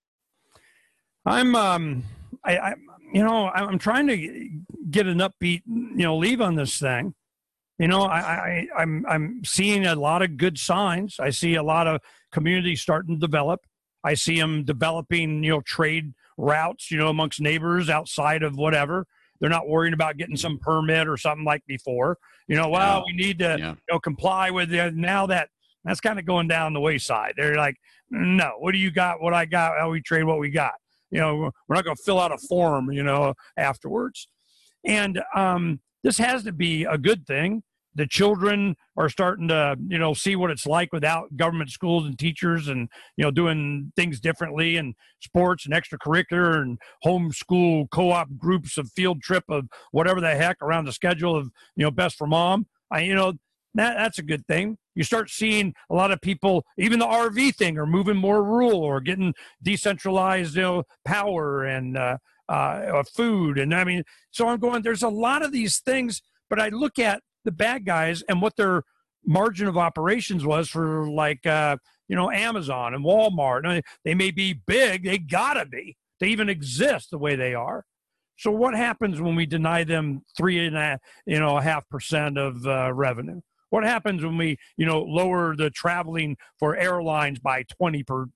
[1.27, 2.05] I'm, um,
[2.45, 2.75] I, I,
[3.13, 4.51] you know, I'm trying to
[4.91, 7.15] get an upbeat, you know, leave on this thing.
[7.79, 11.17] You know, I, I, I'm, I'm seeing a lot of good signs.
[11.21, 12.01] I see a lot of
[12.33, 13.61] communities starting to develop.
[14.03, 19.07] I see them developing, you know, trade routes, you know, amongst neighbors outside of whatever.
[19.41, 22.19] They're not worrying about getting some permit or something like before.
[22.49, 23.71] You know, well, we need to, yeah.
[23.71, 24.95] you know, comply with it.
[24.95, 25.49] Now that
[25.85, 27.35] that's kind of going down the wayside.
[27.37, 27.77] They're like,
[28.11, 29.21] no, what do you got?
[29.21, 29.79] What I got?
[29.79, 30.75] How we trade what we got?
[31.11, 34.29] You know, we're not going to fill out a form, you know, afterwards.
[34.85, 37.63] And um, this has to be a good thing
[37.99, 42.19] the children are starting to you know see what it's like without government schools and
[42.19, 48.79] teachers and you know doing things differently and sports and extracurricular and homeschool co-op groups
[48.79, 52.27] of field trip of whatever the heck around the schedule of you know best for
[52.27, 52.67] mom.
[52.91, 53.33] I you know
[53.75, 54.79] that that's a good thing.
[54.95, 58.77] You start seeing a lot of people even the rv thing are moving more rural
[58.77, 62.19] or getting decentralized you know power and uh,
[62.49, 63.59] uh, food.
[63.59, 66.99] And i mean so i'm going there's a lot of these things but i look
[66.99, 68.83] at the bad guys and what their
[69.25, 71.79] margin of operations was for like uh,
[72.09, 73.83] you know, Amazon and Walmart.
[74.05, 77.85] They may be big, they gotta be to even exist the way they are.
[78.37, 82.37] So what happens when we deny them three and a you know a half percent
[82.37, 83.41] of uh, revenue?
[83.71, 88.27] What happens when we you know lower the traveling for airlines by 20 per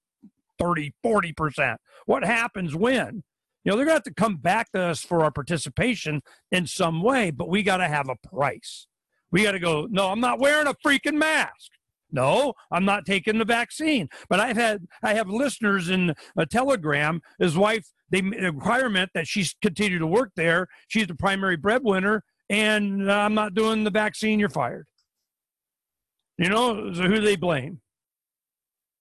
[0.59, 1.81] 30 40 percent?
[2.07, 3.23] What happens when?
[3.65, 6.67] You know they're going to have to come back to us for our participation in
[6.67, 8.89] some way, but we got to have a price.
[9.33, 9.89] We got to go.
[9.91, 11.71] No, I'm not wearing a freaking mask.
[12.13, 14.09] No, I'm not taking the vaccine.
[14.29, 17.23] But I've had I have listeners in a telegram.
[17.39, 20.69] His wife, they the requirement that she's continue to work there.
[20.89, 24.39] She's the primary breadwinner, and uh, I'm not doing the vaccine.
[24.39, 24.87] You're fired.
[26.37, 27.81] You know, so who they blame?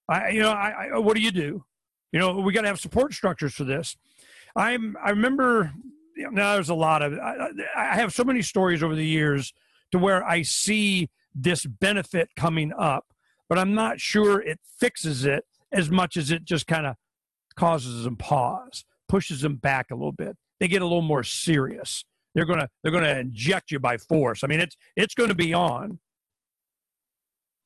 [0.07, 1.65] I, you know, I, I what do you do?
[2.13, 3.97] You know, we got to have support structures for this.
[4.55, 5.73] I'm, I remember.
[6.15, 7.13] You know, now there's a lot of.
[7.13, 9.53] I, I have so many stories over the years
[9.91, 13.05] to where I see this benefit coming up,
[13.49, 16.95] but I'm not sure it fixes it as much as it just kind of
[17.55, 20.37] causes them pause, pushes them back a little bit.
[20.59, 22.03] They get a little more serious.
[22.33, 24.43] They're gonna they're gonna inject you by force.
[24.43, 25.99] I mean, it's it's going to be on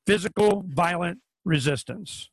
[0.06, 2.30] physical violent resistance.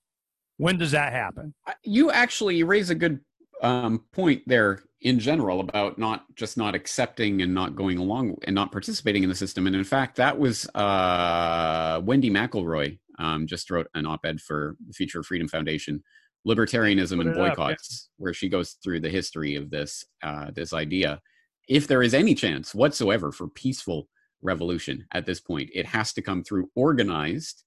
[0.58, 1.54] When does that happen?
[1.84, 3.20] You actually raise a good
[3.62, 8.56] um, point there in general about not just not accepting and not going along and
[8.56, 9.68] not participating in the system.
[9.68, 14.94] And in fact, that was uh, Wendy McElroy um, just wrote an op-ed for the
[14.94, 16.02] Future of Freedom Foundation,
[16.48, 18.24] libertarianism and boycotts, up, yeah.
[18.24, 21.22] where she goes through the history of this uh, this idea.
[21.68, 24.08] If there is any chance whatsoever for peaceful
[24.42, 27.64] revolution at this point, it has to come through organized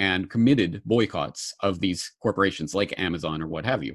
[0.00, 3.94] and committed boycotts of these corporations like Amazon or what have you.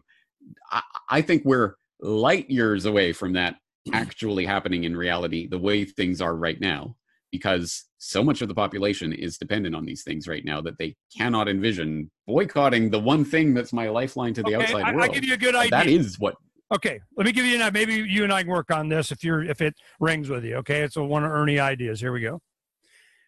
[0.72, 3.56] I, I think we're light years away from that
[3.94, 6.96] actually happening in reality the way things are right now
[7.32, 10.96] because so much of the population is dependent on these things right now that they
[11.16, 15.04] cannot envision boycotting the one thing that's my lifeline to the okay, outside I, world.
[15.04, 15.72] I'll give you a good idea.
[15.72, 16.36] That is what.
[16.74, 19.24] Okay, let me give you an maybe you and I can work on this if
[19.24, 20.56] you're if it rings with you.
[20.58, 22.00] Okay, it's a one of Ernie ideas.
[22.00, 22.40] Here we go.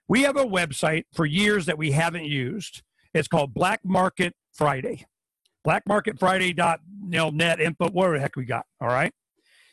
[0.08, 2.84] We have a website for years that we haven't used.
[3.14, 5.06] It's called Black Market Friday
[5.68, 8.66] blackmarketfriday.net info, whatever the heck we got.
[8.80, 9.12] All right.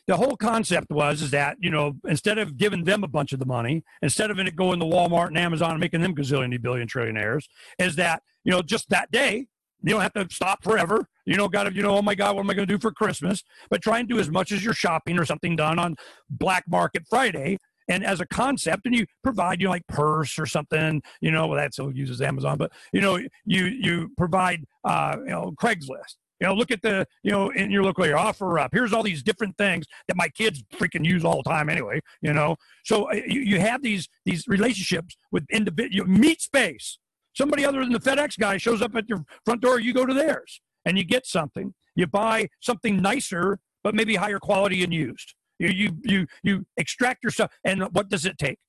[0.07, 3.39] The whole concept was is that, you know, instead of giving them a bunch of
[3.39, 6.87] the money, instead of it going to Walmart and Amazon and making them gazillion billion
[6.87, 7.45] trillionaires,
[7.79, 9.47] is that, you know, just that day,
[9.81, 11.07] you don't have to stop forever.
[11.25, 12.79] You know, got to, you know, oh my God, what am I going to do
[12.79, 13.43] for Christmas?
[13.69, 15.95] But try and do as much as your shopping or something done on
[16.29, 17.57] Black Market Friday
[17.87, 21.47] and as a concept and you provide you know like purse or something you know
[21.47, 26.15] well, that still uses amazon but you know you you provide uh you know craigslist.
[26.41, 28.71] You know look at the you know in your local area offer up.
[28.73, 32.33] Here's all these different things that my kids freaking use all the time anyway you
[32.33, 32.57] know.
[32.83, 36.99] So uh, you, you have these these relationships with individual meet space.
[37.33, 40.13] Somebody other than the fedex guy shows up at your front door you go to
[40.13, 41.73] theirs and you get something.
[41.95, 47.23] You buy something nicer but maybe higher quality and used you you you you extract
[47.23, 48.59] yourself, and what does it take?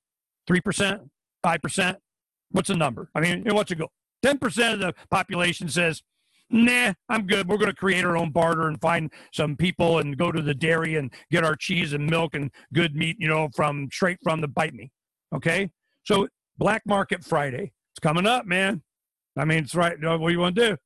[0.46, 1.02] Three percent,
[1.42, 1.98] five percent.
[2.50, 3.10] What's the number?
[3.14, 3.88] I mean, what's it go?
[4.22, 6.02] Ten percent of the population says,
[6.50, 7.48] "Nah, I'm good.
[7.48, 10.54] We're going to create our own barter and find some people and go to the
[10.54, 14.40] dairy and get our cheese and milk and good meat, you know, from straight from
[14.40, 14.90] the bite me."
[15.34, 15.70] Okay,
[16.04, 18.82] so Black Market Friday, it's coming up, man.
[19.36, 19.96] I mean, it's right.
[20.00, 20.76] What do you want to do?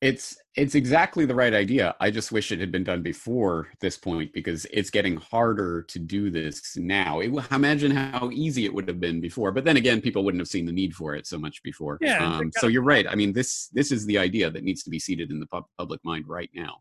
[0.00, 1.94] It's it's exactly the right idea.
[2.00, 5.98] I just wish it had been done before this point because it's getting harder to
[5.98, 7.20] do this now.
[7.20, 10.48] It, imagine how easy it would have been before but then again people wouldn't have
[10.48, 11.98] seen the need for it so much before.
[12.00, 13.06] Yeah um, so you're right.
[13.08, 15.66] I mean this this is the idea that needs to be seated in the pub-
[15.78, 16.78] public mind right now.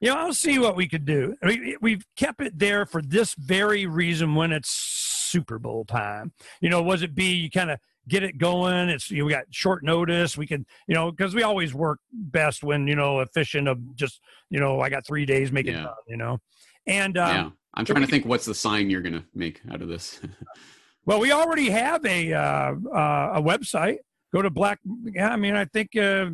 [0.00, 1.34] Yeah i'll see what we could do.
[1.42, 6.32] We, we've kept it there for this very reason when it's super bowl time.
[6.62, 8.88] You know was it be you kind of get it going.
[8.88, 10.36] It's you know, we got short notice.
[10.36, 14.20] We can you know because we always work best when you know efficient of just
[14.50, 15.84] you know I got three days make it yeah.
[15.84, 15.94] done.
[16.06, 16.38] You know,
[16.86, 19.88] and um, yeah, I'm trying to think what's the sign you're gonna make out of
[19.88, 20.20] this.
[21.06, 23.98] well, we already have a uh, uh, a website.
[24.32, 24.78] Go to Black.
[25.04, 26.30] Yeah, I mean I think uh,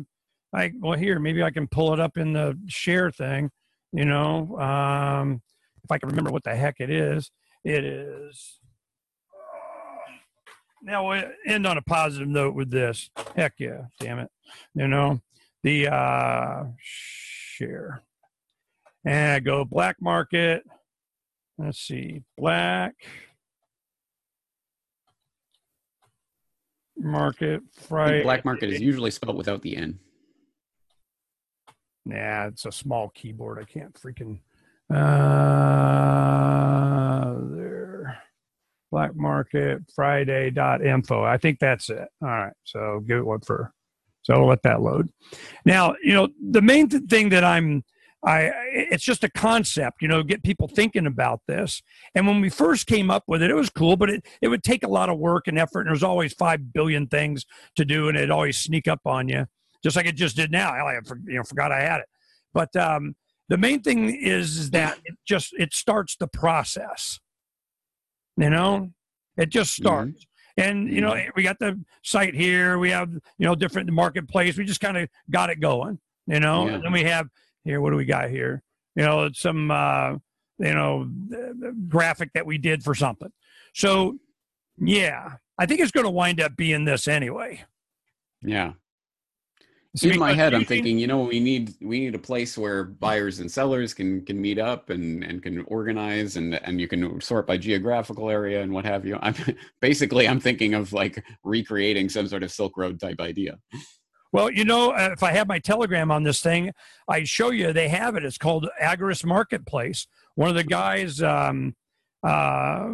[0.53, 3.49] I well here maybe I can pull it up in the share thing.
[3.91, 5.41] You know, um,
[5.83, 7.31] if I can remember what the heck it is.
[7.63, 8.59] It is
[10.83, 13.09] now we'll end on a positive note with this.
[13.35, 14.29] Heck yeah, damn it.
[14.75, 15.21] You know,
[15.63, 18.03] the uh share.
[19.05, 20.63] And I go black market.
[21.57, 22.95] Let's see, black
[26.97, 28.23] market Friday.
[28.23, 29.99] Black market is usually spelled without the N.
[32.05, 33.59] Nah, it's a small keyboard.
[33.59, 34.39] I can't freaking
[34.89, 34.93] uh
[37.55, 37.72] there
[38.93, 43.73] black market friday.info i think that's it all right so give it one for
[44.23, 45.09] So I'll let that load.
[45.65, 47.83] Now, you know, the main th- thing that I'm,
[48.25, 51.81] I, it's just a concept, you know, get people thinking about this.
[52.15, 54.63] And when we first came up with it, it was cool, but it, it would
[54.63, 55.81] take a lot of work and effort.
[55.81, 59.45] And there's always 5 billion things to do and it always sneak up on you,
[59.83, 60.71] just like it just did now.
[60.71, 62.07] I you know, forgot I had it.
[62.53, 63.15] But um,
[63.49, 67.19] the main thing is, is that it just, it starts the process,
[68.37, 68.91] you know,
[69.37, 69.85] it just mm-hmm.
[69.87, 70.11] starts.
[70.11, 71.29] Mm-hmm and you know mm-hmm.
[71.35, 75.09] we got the site here we have you know different marketplace we just kind of
[75.29, 76.75] got it going you know yeah.
[76.75, 77.27] and then we have
[77.63, 78.61] here what do we got here
[78.95, 80.11] you know it's some uh
[80.59, 81.09] you know
[81.87, 83.31] graphic that we did for something
[83.73, 84.15] so
[84.77, 87.63] yeah i think it's going to wind up being this anyway
[88.41, 88.73] yeah
[90.01, 93.39] in my head i'm thinking you know we need we need a place where buyers
[93.39, 97.45] and sellers can can meet up and and can organize and and you can sort
[97.45, 99.19] by geographical area and what have you.
[99.21, 99.35] I'm
[99.81, 103.59] basically i'm thinking of like recreating some sort of silk road type idea.
[104.31, 106.71] Well you know uh, if i have my telegram on this thing
[107.07, 108.25] i show you they have it.
[108.25, 110.07] It's called agorist marketplace.
[110.35, 111.75] One of the guys um
[112.23, 112.87] uh,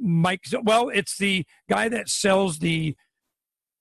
[0.00, 2.96] mike well it's the guy that sells the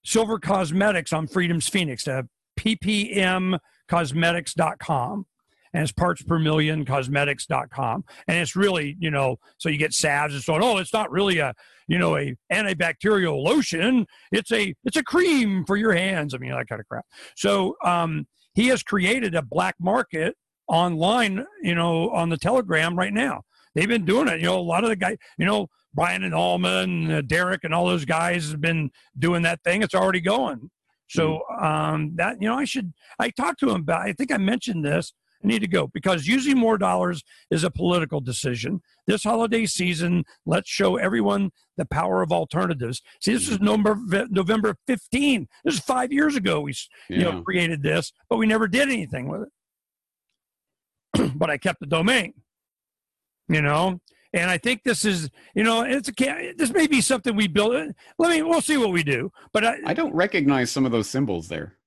[0.07, 2.21] Silver Cosmetics on Freedom's Phoenix, uh,
[2.57, 5.25] ppmcosmetics.com.
[5.73, 8.05] And it's parts per million cosmetics.com.
[8.29, 10.63] And it's really, you know, so you get salves and so on.
[10.63, 11.53] Oh, it's not really a,
[11.89, 14.07] you know, a antibacterial lotion.
[14.31, 16.33] It's a, it's a cream for your hands.
[16.33, 17.03] I mean, that kind of crap.
[17.35, 20.37] So um, he has created a black market
[20.69, 23.41] online, you know, on the Telegram right now.
[23.75, 24.39] They've been doing it.
[24.39, 25.67] You know, a lot of the guys, you know,
[25.97, 29.81] Brian and Allman, uh, Derek, and all those guys have been doing that thing.
[29.81, 30.69] It's already going.
[31.09, 31.65] So hmm.
[31.65, 32.93] um, that you know, I should.
[33.19, 34.01] I talked to him about.
[34.01, 35.13] I think I mentioned this.
[35.43, 38.81] I need to go because using more dollars is a political decision.
[39.07, 43.01] This holiday season, let's show everyone the power of alternatives.
[43.19, 45.47] See, this is November November 15.
[45.63, 46.61] This is five years ago.
[46.61, 46.75] We
[47.09, 47.17] yeah.
[47.17, 49.47] you know created this, but we never did anything with
[51.15, 51.33] it.
[51.35, 52.33] but I kept the domain.
[53.49, 54.01] You know,
[54.33, 57.93] and I think this is, you know, it's a this may be something we build.
[58.17, 59.31] Let me, we'll see what we do.
[59.53, 61.77] But I, I don't recognize some of those symbols there.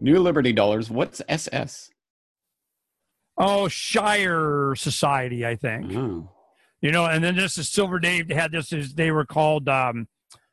[0.00, 0.90] New Liberty Dollars.
[0.90, 1.90] What's SS?
[3.36, 5.92] Oh, Shire Society, I think.
[5.94, 6.30] Oh.
[6.82, 10.08] You know, and then this is Silver Dave had this as they were called um,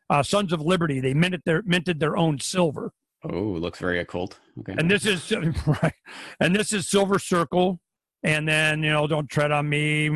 [0.09, 0.99] uh, Sons of Liberty.
[0.99, 2.91] They minted their minted their own silver.
[3.23, 4.39] Oh, looks very occult.
[4.59, 4.75] Okay.
[4.77, 5.31] And this is
[5.81, 5.93] right.
[6.39, 7.79] And this is Silver Circle.
[8.23, 10.09] And then, you know, don't tread on me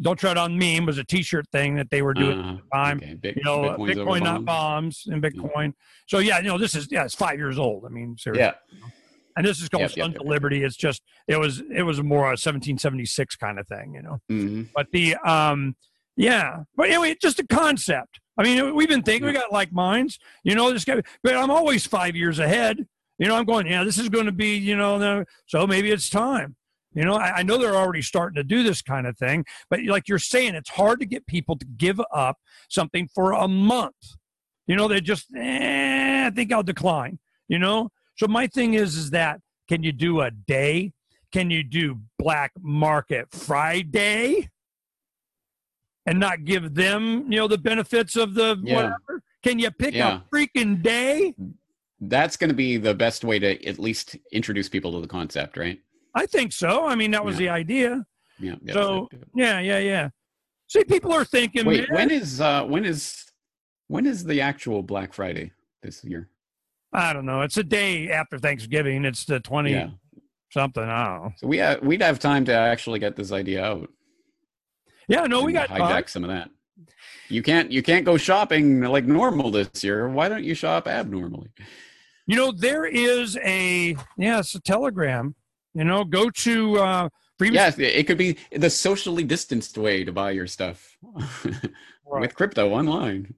[0.00, 2.62] don't Tread on Meme was a T-shirt thing that they were doing uh, at the
[2.72, 2.96] time.
[2.98, 3.14] Okay.
[3.14, 5.66] Big, you know, Bitcoin's Bitcoin not bombs and Bitcoin.
[5.66, 5.70] Yeah.
[6.06, 7.84] So yeah, you know, this is yeah, it's five years old.
[7.84, 8.44] I mean, seriously.
[8.44, 8.88] Yeah.
[9.36, 10.64] And this is called yep, Sons yep, of Liberty.
[10.64, 14.18] It's just it was it was more a 1776 kind of thing, you know.
[14.30, 14.62] Mm-hmm.
[14.74, 15.76] But the um
[16.16, 18.20] yeah, but anyway, just a concept.
[18.38, 20.72] I mean, we've been thinking we got like minds, you know.
[20.72, 22.86] This guy, but I'm always five years ahead.
[23.18, 23.66] You know, I'm going.
[23.66, 26.56] Yeah, this is going to be, you know, so maybe it's time.
[26.96, 29.84] You know, I, I, know they're already starting to do this kind of thing, but
[29.84, 32.38] like you're saying, it's hard to get people to give up
[32.70, 33.94] something for a month.
[34.66, 37.18] You know, they just, eh, I think I'll decline.
[37.48, 40.92] You know, so my thing is, is that can you do a day?
[41.32, 44.48] Can you do Black Market Friday?
[46.06, 48.74] And not give them, you know, the benefits of the yeah.
[48.74, 49.22] whatever?
[49.42, 50.20] Can you pick yeah.
[50.20, 51.34] a freaking day?
[52.00, 55.56] That's going to be the best way to at least introduce people to the concept,
[55.56, 55.80] right?
[56.16, 56.86] I think so.
[56.86, 57.46] I mean, that was yeah.
[57.46, 58.06] the idea.
[58.38, 58.54] Yeah.
[58.72, 60.08] so yeah, yeah, yeah.
[60.66, 61.66] See, people are thinking.
[61.66, 63.24] Wait, when is uh when is
[63.88, 65.52] when is the actual Black Friday
[65.82, 66.30] this year?
[66.92, 67.42] I don't know.
[67.42, 69.04] It's a day after Thanksgiving.
[69.04, 69.90] It's the twenty yeah.
[70.50, 70.82] something.
[70.82, 71.32] I don't know.
[71.36, 73.90] So we have, we'd have time to actually get this idea out.
[75.08, 76.50] Yeah, no, we got hijack some of that.
[77.28, 80.08] You can't you can't go shopping like normal this year.
[80.08, 81.50] Why don't you shop abnormally?
[82.26, 85.34] You know, there is a yeah, a telegram
[85.76, 87.08] you know, go to uh,
[87.38, 90.96] Yes, it could be the socially distanced way to buy your stuff
[91.44, 92.20] right.
[92.20, 93.34] with crypto online.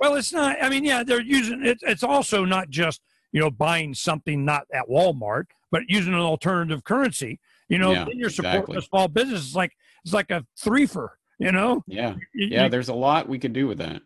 [0.00, 0.56] Well, it's not.
[0.60, 1.78] I mean, yeah, they're using it.
[1.82, 3.00] It's also not just
[3.30, 7.38] you know buying something not at Walmart, but using an alternative currency.
[7.68, 8.78] You know, yeah, then you're supporting exactly.
[8.78, 9.46] a small business.
[9.46, 9.72] It's like
[10.04, 11.10] it's like a threefer.
[11.38, 11.84] You know.
[11.86, 12.16] Yeah.
[12.34, 12.68] Yeah.
[12.68, 14.02] there's a lot we could do with that.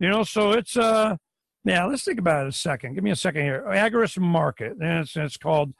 [0.00, 1.16] You know, so it's uh,
[1.64, 1.84] yeah.
[1.84, 2.94] Let's think about it a second.
[2.94, 3.64] Give me a second here.
[3.68, 4.72] Agorist Market.
[4.80, 5.72] And it's it's called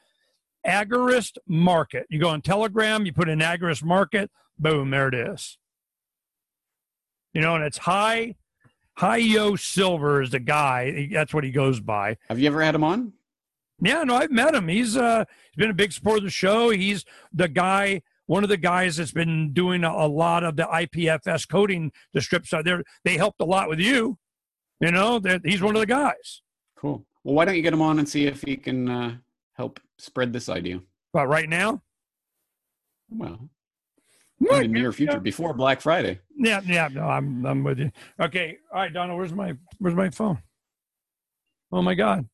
[0.66, 2.06] Agorist Market.
[2.10, 5.58] You go on Telegram, you put in Agorist Market, boom, there it is.
[7.32, 8.36] You know, and it's high,
[8.96, 11.08] high yo silver is the guy.
[11.12, 12.16] That's what he goes by.
[12.28, 13.12] Have you ever had him on?
[13.80, 14.68] Yeah, no, I've met him.
[14.68, 16.70] He's uh he's been a big supporter of the show.
[16.70, 20.64] He's the guy, one of the guys that's been doing a, a lot of the
[20.64, 22.82] IPFS coding, the strips out there.
[23.04, 24.18] They helped a lot with you.
[24.80, 26.42] You know, that he's one of the guys.
[26.76, 27.04] Cool.
[27.22, 29.16] Well, why don't you get him on and see if he can uh,
[29.54, 30.80] help spread this idea?
[31.12, 31.82] But right now,
[33.08, 33.48] Well,
[34.40, 36.20] in the near future, before Black Friday.
[36.36, 37.90] Yeah, yeah, no, I'm I'm with you.
[38.20, 40.38] Okay, all right, Donna, where's my where's my phone?
[41.72, 42.28] Oh my god.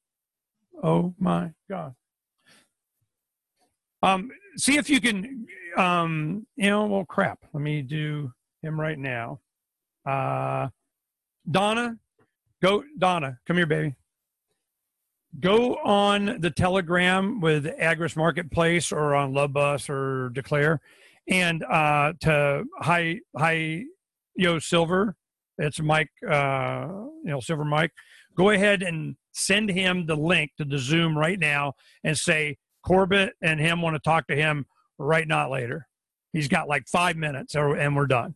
[0.83, 1.95] Oh my god.
[4.03, 5.47] Um, see if you can
[5.77, 7.39] um you know, well crap.
[7.53, 8.33] Let me do
[8.63, 9.41] him right now.
[10.05, 10.69] Uh
[11.49, 11.97] Donna,
[12.61, 13.95] go Donna, come here, baby.
[15.41, 20.80] Go on the Telegram with Agorist Marketplace or on Love Bus or Declare
[21.26, 23.85] and uh, to Hi Hi
[24.37, 25.16] Yo Silver.
[25.59, 26.87] It's Mike, uh,
[27.24, 27.93] you know, Silver Mike.
[28.37, 31.74] Go ahead and send him the link to the Zoom right now
[32.05, 34.66] and say Corbett and him want to talk to him
[34.99, 35.87] right not later.
[36.33, 38.35] He's got like five minutes or, and we're done.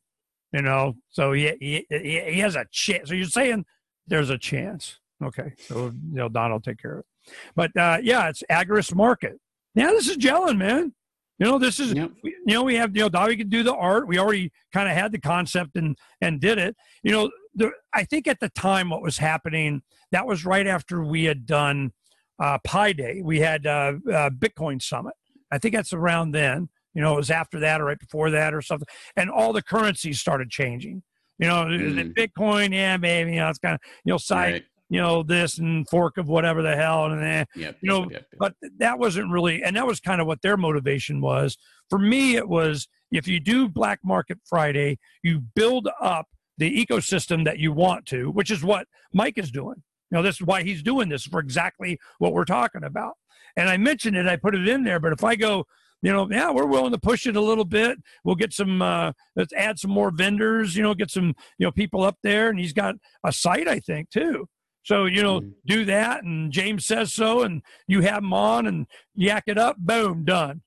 [0.52, 3.08] You know, so he, he he has a chance.
[3.08, 3.66] So you're saying
[4.06, 4.98] there's a chance.
[5.24, 7.34] Okay, so you know Don will take care of it.
[7.54, 9.38] But uh, yeah, it's Agorist Market.
[9.74, 10.94] Now this is gelling, man.
[11.38, 12.12] You know, this is Yep.
[12.22, 14.08] you know we have you know Dobby could do the art.
[14.08, 16.76] We already kind of had the concept and and did it.
[17.02, 21.04] You know, the, I think at the time what was happening that was right after
[21.04, 21.92] we had done
[22.38, 23.22] uh, Pi Day.
[23.24, 25.14] We had uh, uh, Bitcoin Summit.
[25.50, 26.68] I think that's around then.
[26.94, 28.88] You know, it was after that or right before that or something.
[29.16, 31.02] And all the currencies started changing.
[31.38, 32.72] You know, it Bitcoin?
[32.72, 33.32] Yeah, maybe.
[33.32, 34.52] You know, it's kind of you know side.
[34.52, 34.64] Right.
[34.88, 37.76] You know, this and fork of whatever the hell, and eh, Yep.
[37.80, 38.26] you know, yep, yep.
[38.38, 41.56] but that wasn't really and that was kind of what their motivation was.
[41.90, 46.26] For me it was if you do black market friday you build up
[46.58, 49.82] the ecosystem that you want to which is what mike is doing.
[50.10, 53.14] You know this is why he's doing this for exactly what we're talking about.
[53.56, 55.64] And i mentioned it i put it in there but if i go
[56.02, 57.98] you know yeah we're willing to push it a little bit.
[58.24, 61.72] We'll get some uh let's add some more vendors you know get some you know
[61.72, 62.48] people up there.
[62.50, 64.46] And he's got a site i think too
[64.86, 65.52] so you know Mhm.
[65.66, 69.76] do that and james says so and you have them on and yak it up
[69.78, 70.62] boom done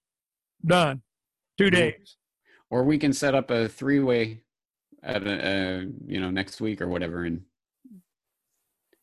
[0.65, 1.01] done
[1.57, 1.71] 2 Mhm.
[1.71, 2.17] days
[2.69, 4.43] Or we can set up a three-way
[5.01, 7.45] at a, uh, you know next week or whatever, and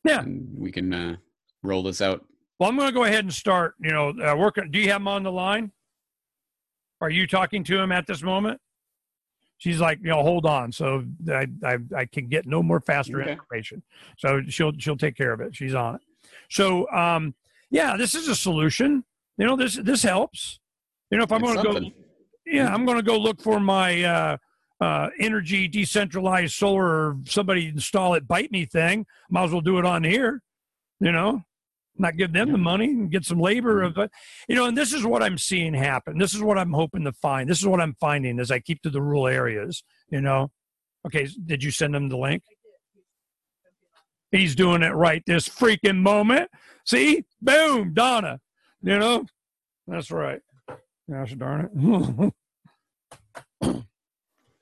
[0.04, 0.20] Yeah.
[0.20, 1.16] and we can uh,
[1.62, 2.24] roll this out.
[2.60, 5.00] well i'm going to go ahead and start you know uh, working do you have
[5.00, 5.72] him on the line
[7.00, 8.60] are you talking to him at this moment
[9.58, 10.72] she's like you know hold on.
[10.72, 13.32] So i i, I can get no more faster Okay.
[13.32, 13.82] information.
[14.18, 15.54] So she'll she'll take care of it.
[15.54, 16.00] She's on it.
[16.50, 17.34] So um
[17.70, 19.04] yeah this is a solution.
[19.38, 20.60] You know this this helps.
[21.10, 21.90] You know if i'm going to go.
[22.48, 24.36] Yeah, I'm going to go look for my uh,
[24.80, 29.04] uh, energy decentralized solar or somebody install it, bite me thing.
[29.30, 30.42] Might as well do it on here,
[31.00, 31.42] you know,
[31.98, 33.98] not give them the money and get some labor mm-hmm.
[33.98, 34.10] of it,
[34.48, 34.66] you know.
[34.66, 36.18] And this is what I'm seeing happen.
[36.18, 37.48] This is what I'm hoping to find.
[37.48, 40.50] This is what I'm finding as I keep to the rural areas, you know.
[41.06, 42.42] Okay, did you send him the link?
[44.32, 46.50] He's doing it right this freaking moment.
[46.84, 48.40] See, boom, Donna.
[48.82, 49.26] You know,
[49.86, 50.40] that's right.
[51.10, 52.32] Gosh darn
[53.62, 53.74] it.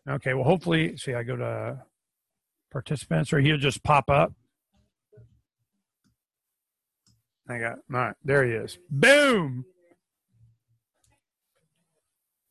[0.10, 1.82] okay, well, hopefully, see, I go to
[2.70, 4.32] participants, or he'll just pop up.
[7.48, 8.78] I got, all right, there he is.
[8.90, 9.64] Boom.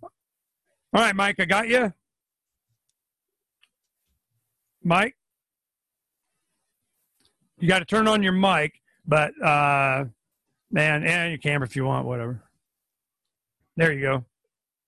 [0.02, 1.92] All right, Mike, I got you.
[4.84, 5.16] Mike,
[7.58, 8.74] you got to turn on your mic,
[9.08, 10.06] but, uh,
[10.70, 12.44] man, and your camera if you want, whatever.
[13.76, 14.26] There you go.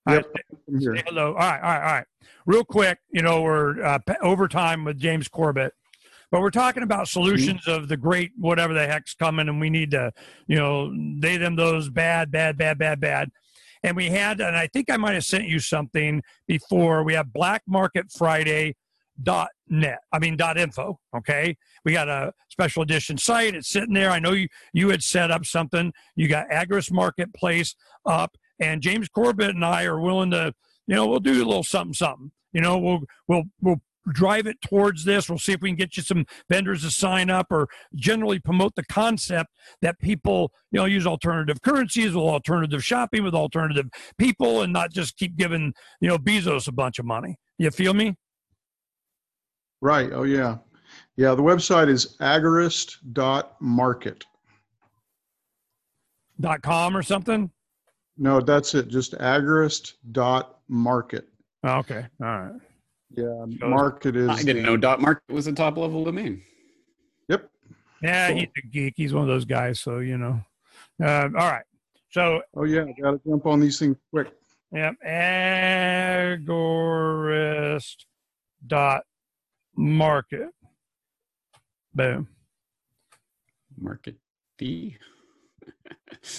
[0.08, 0.28] All Yep,
[0.68, 1.30] right, hello.
[1.30, 2.06] All right, all right, all right.
[2.45, 5.74] Real quick, you know, we're uh, pa- overtime with James Corbett,
[6.32, 9.91] but we're talking about solutions of the great whatever the heck's coming, and we need
[9.91, 10.11] to,
[10.47, 13.30] you know, they them those bad, bad, bad, bad, bad.
[13.84, 17.03] And we had, and I think I might have sent you something before.
[17.03, 18.76] We have Black Market Friday
[19.23, 21.55] dot net i mean dot info okay
[21.86, 25.32] we got a special edition site it's sitting there i know you you had set
[25.32, 30.53] up something you got agorist marketplace up and James Corbett and I are willing to,
[30.88, 32.32] you know, we'll do a little something, something.
[32.53, 33.82] You know, we'll we'll we'll
[34.14, 35.30] drive it towards this.
[35.30, 38.76] We'll see if we can get you some vendors to sign up or generally promote
[38.76, 39.49] the concept
[39.82, 43.88] that people, you know, use alternative currencies with alternative shopping with alternative
[44.18, 47.38] people and not just keep giving, you know, Bezos a bunch of money.
[47.58, 48.16] You feel me?
[49.82, 50.12] Right.
[50.12, 50.58] Oh, yeah.
[51.16, 51.36] Yeah.
[51.36, 54.26] The website is agorist.market.
[56.41, 57.49] Dot com or something.
[58.18, 58.89] No, that's it.
[58.89, 61.30] Just agorist.market.
[61.66, 62.06] Okay.
[62.22, 62.51] All right.
[63.12, 63.45] Yeah.
[63.62, 64.30] Market is.
[64.30, 66.41] I didn't know dot market was a top level domain.
[67.30, 67.49] Yep.
[68.01, 68.38] Yeah, Cool.
[68.39, 68.93] he's a geek.
[68.97, 69.80] He's one of those guys.
[69.80, 70.41] So, you know.
[71.01, 71.64] Uh, all right.
[72.12, 72.86] So Oh, yeah.
[73.01, 74.32] Got to jump on these things quick.
[74.72, 74.95] Yep.
[76.36, 78.06] Agorist
[78.66, 79.03] dot
[79.76, 80.49] market.
[81.93, 82.28] Boom.
[83.80, 84.16] Market.
[84.58, 84.97] D.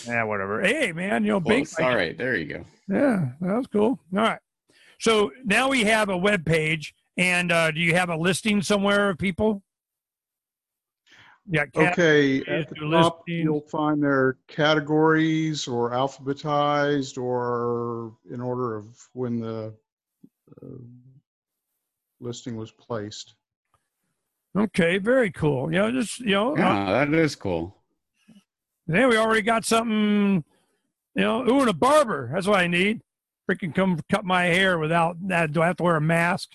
[0.06, 0.60] Yeah, whatever.
[0.62, 1.66] Hey, man, you know, big.
[1.68, 1.78] Close.
[1.86, 2.64] All right, there you go.
[2.88, 3.98] Yeah, that was cool.
[4.16, 4.38] All right.
[4.98, 9.10] So now we have a web page, and uh, do you have a listing somewhere
[9.10, 9.62] of people?
[11.48, 11.66] Yeah.
[11.66, 13.44] cat- Okay, at the top, listings.
[13.44, 19.72] you'll find their categories or alphabetized or in order of when the
[20.62, 20.66] uh,
[22.20, 23.34] listing was placed.
[24.58, 25.70] Okay, very cool.
[25.70, 27.76] You know, just you know, uh, Yeah, that is cool.
[28.86, 30.42] then we already got something.
[31.14, 32.30] You know, ooh, and a barber.
[32.32, 33.00] That's what I need.
[33.48, 35.52] Freaking come cut my hair without that.
[35.52, 36.50] Do I have to wear a mask?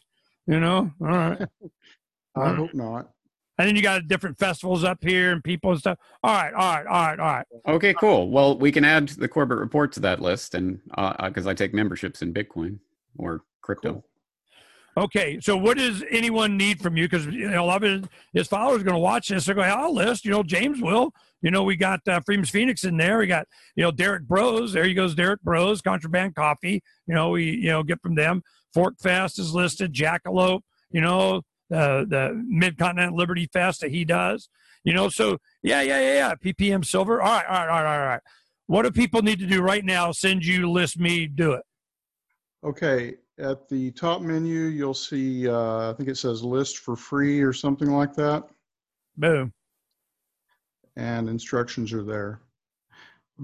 [0.48, 0.92] You know.
[1.02, 1.42] All right.
[2.36, 2.56] I Mhm.
[2.58, 3.10] hope not.
[3.58, 6.00] And then you got different festivals up here and people and stuff.
[6.24, 7.46] All right, all right, all right, all right.
[7.68, 8.30] Okay, cool.
[8.32, 10.80] Well, we can add the Corbett report to that list, and
[11.24, 12.80] because I take memberships in Bitcoin
[13.18, 13.92] or crypto.
[13.94, 14.06] Cool.
[14.98, 17.06] Okay, so what does anyone need from you?
[17.08, 19.46] Because you know, a lot of his, followers are going to watch this.
[19.46, 21.14] They're going, "I'll list." You know, James will.
[21.42, 23.20] You know, we got uh, Freeman's Phoenix in there.
[23.20, 24.74] We got you know Derrick Broze.
[24.74, 25.82] There he goes, Derrick Broze.
[25.82, 26.84] Contraband Coffee.
[27.08, 28.44] You know, we you know get from them.
[28.76, 29.94] PorcFest is listed.
[29.94, 30.62] Jackalope.
[30.92, 31.38] You know,
[31.74, 34.50] uh, the Mid Continent Liberty Fest that he does.
[34.84, 36.34] You know, so yeah, yeah, yeah, yeah.
[36.36, 37.22] PPM Silver.
[37.22, 38.22] All right, all right, all right, all right.
[38.68, 40.12] What do people need to do right now?
[40.12, 41.64] Send you, list me, do it.
[42.64, 47.42] Okay, at the top menu, you'll see, uh, I think it says list for free
[47.42, 48.44] or something like that,
[49.18, 49.54] Boom.
[50.96, 52.42] and instructions are there.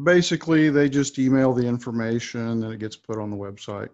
[0.04, 3.90] Basically, they just email the information and it gets put on the website.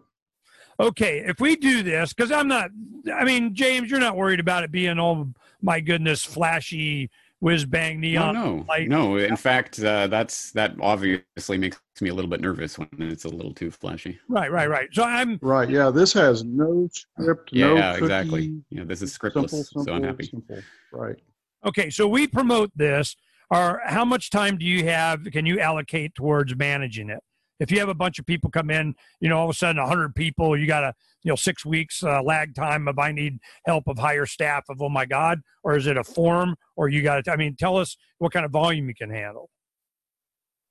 [0.79, 2.71] okay, if we do this, because I'm not,
[3.13, 7.09] I mean, James, you're not worried about it being, oh my goodness, flashy
[7.43, 8.33] whiz bang No, neon.
[8.33, 8.87] no, light.
[8.87, 9.17] no.
[9.17, 13.29] In fact, uh, that's that obviously makes me a little bit nervous when it's a
[13.29, 14.17] little too flashy.
[14.29, 14.87] Right, right, right.
[14.93, 18.05] So I'm, Right, yeah, this has no script, no Yeah, cookie.
[18.05, 18.53] exactly.
[18.69, 20.23] Yeah, this is scriptless, Simple, simple, so I'm happy.
[20.23, 20.59] simple.
[20.93, 21.17] Right.
[21.65, 23.15] okay, so we promote this.
[23.49, 25.25] Or how much time do you have?
[25.31, 27.19] Can you allocate towards managing it?
[27.59, 29.81] If you have a bunch of people come in, you know, all of a sudden
[29.81, 30.93] 100 people, you got a,
[31.23, 34.81] you know, six weeks uh, lag time of I need help of higher staff of,
[34.81, 37.77] oh my God, or is it a form or you got to, I mean, tell
[37.77, 39.49] us what kind of volume you can handle.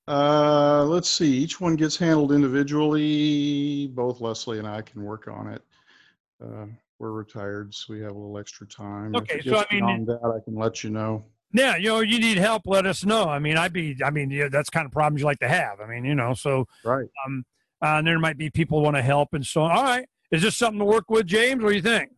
[0.09, 3.87] Uh, let's see, each one gets handled individually.
[3.89, 5.62] Both Leslie and I can work on it.
[6.43, 6.66] Uh,
[6.99, 9.14] we're retired, so we have a little extra time.
[9.14, 11.24] Okay, so I mean- that, I can let you know.
[11.53, 13.25] Yeah, you know, you need help, let us know.
[13.29, 15.81] I mean, I'd be, I mean, yeah, that's kind of problems you like to have.
[15.81, 17.07] I mean, you know, so, Right.
[17.27, 17.45] um,
[17.83, 19.71] uh, and there might be people want to help and so on.
[19.71, 20.07] All right.
[20.31, 21.63] Is this something to work with, James?
[21.63, 22.11] What do you think?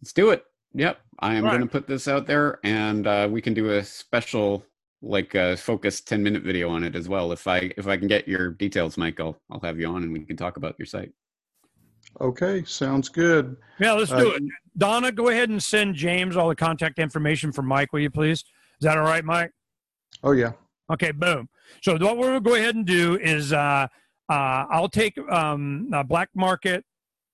[0.00, 0.44] Let's do it.
[0.74, 1.50] Yep, I am Right.
[1.50, 4.64] going to put this out there, and uh, we can do a special,
[5.02, 7.32] like, uh, focused ten minute video on it as well.
[7.32, 10.12] If I if I can get your details, Mike, I'll I'll have you on, and
[10.12, 11.10] we can talk about your site.
[12.20, 13.56] Okay, sounds good.
[13.78, 14.42] Yeah, let's Uh, do it.
[14.76, 18.44] Donna, go ahead and send James all the contact information for Mike, will you please?
[18.80, 19.50] Is that all right, Mike?
[20.22, 20.52] Oh, yeah.
[20.90, 21.48] Okay, boom.
[21.82, 23.88] So what we're going to go ahead and do is uh,
[24.28, 26.84] uh, I'll take um, uh, Black Market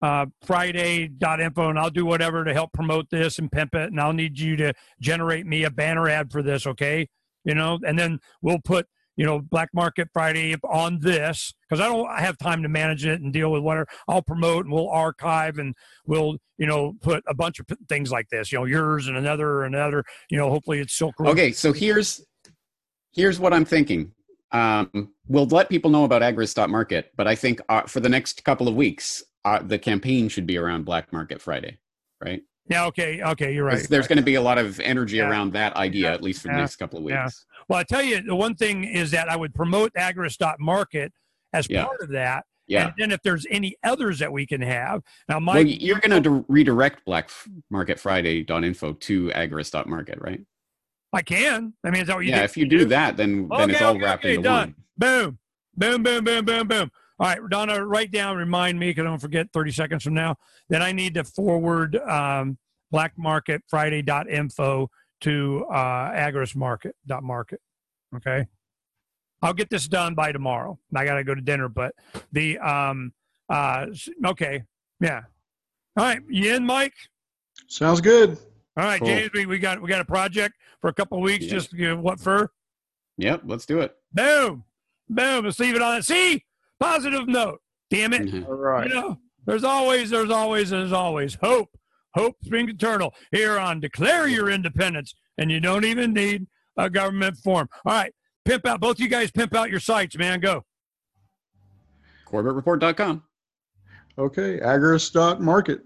[0.02, 3.90] uh, Friday.info and I'll do whatever to help promote this and pimp it.
[3.90, 7.08] And I'll need you to generate me a banner ad for this, okay?
[7.44, 8.86] You know, and then we'll put,
[9.16, 13.20] you know, Black Market Friday on this because I don't have time to manage it
[13.20, 13.86] and deal with whatever.
[14.08, 15.74] I'll promote and we'll archive and
[16.06, 19.64] we'll, you know, put a bunch of things like this, you know, yours and another,
[19.64, 21.30] and another, you know, hopefully it's Silk Road.
[21.30, 22.24] Okay, so here's
[23.12, 24.12] here's what I'm thinking.
[24.52, 28.68] Um, we'll let people know about Agorist.market, but I think uh, for the next couple
[28.68, 31.78] of weeks, uh, the campaign should be around Black Market Friday,
[32.22, 32.42] right?
[32.68, 33.86] Yeah, okay, okay, You're right.
[33.88, 35.28] There's going to be a lot of energy Yeah.
[35.28, 36.14] around that idea, Yeah.
[36.14, 37.14] at least for the next couple of weeks.
[37.14, 37.28] Yeah.
[37.68, 41.12] Well, I tell you, the one thing is that I would promote Agorist.market
[41.52, 42.44] as part of that.
[42.66, 42.84] Yeah.
[42.86, 45.02] And then if there's any others that we can have.
[45.28, 47.28] Now, Mike, well, you're going to redirect Black
[47.70, 50.40] Market Friday info to Agorist.market, right?
[51.12, 51.74] I can.
[51.84, 52.44] I mean, is that what you Yeah, do?
[52.44, 54.56] if you do that, then then it's all okay, wrapped okay, into done.
[54.56, 54.74] one.
[54.96, 55.38] Boom,
[55.76, 56.90] boom, boom, boom, boom, boom.
[57.20, 60.36] All right, Donna, write down, remind me, because I don't forget 30 seconds from now.
[60.68, 62.58] Then I need to forward um,
[62.90, 64.90] Black Market Friday.info
[65.20, 67.60] to uh, Agorist Market dot market.
[68.16, 68.46] Okay.
[69.42, 70.78] I'll get this done by tomorrow.
[70.94, 71.94] I got to go to dinner, but
[72.32, 73.12] the, um,
[73.48, 73.86] uh,
[74.26, 74.64] okay.
[75.00, 75.22] Yeah.
[75.96, 76.20] All right.
[76.28, 76.94] You in, Mike?
[77.68, 78.38] Sounds good.
[78.76, 79.08] All right, Cool.
[79.08, 81.44] James, we, we got, we got a project for a couple weeks.
[81.44, 81.50] Yeah.
[81.52, 82.50] Just uh, what for?
[83.18, 83.94] Yep, let's do it.
[84.12, 84.64] Boom.
[85.08, 85.44] Boom.
[85.44, 86.02] Let's leave it on.
[86.02, 86.44] See?
[86.80, 87.60] Positive note.
[87.90, 88.22] Damn it.
[88.22, 88.46] Mhm.
[88.48, 88.88] All right.
[88.88, 91.70] You know, there's always, there's always, there's always hope.
[92.14, 96.46] Hope springs eternal here on Declare Your Independence, and you don't even need
[96.76, 97.68] a government form.
[97.84, 98.12] All right,
[98.44, 98.80] pimp out.
[98.80, 100.38] Both you guys pimp out your sites, man.
[100.40, 100.64] Go.
[102.28, 103.22] CorbettReport.com.
[104.16, 105.80] Okay, agorist.market.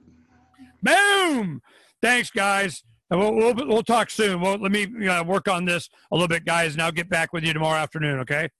[0.82, 1.62] Boom.
[2.02, 2.82] Thanks, guys.
[3.10, 4.40] And we'll, we'll, we'll talk soon.
[4.40, 7.32] Well, let me uh, work on this a little bit, guys, and I'll get back
[7.32, 8.20] with you tomorrow afternoon.
[8.20, 8.50] Okay.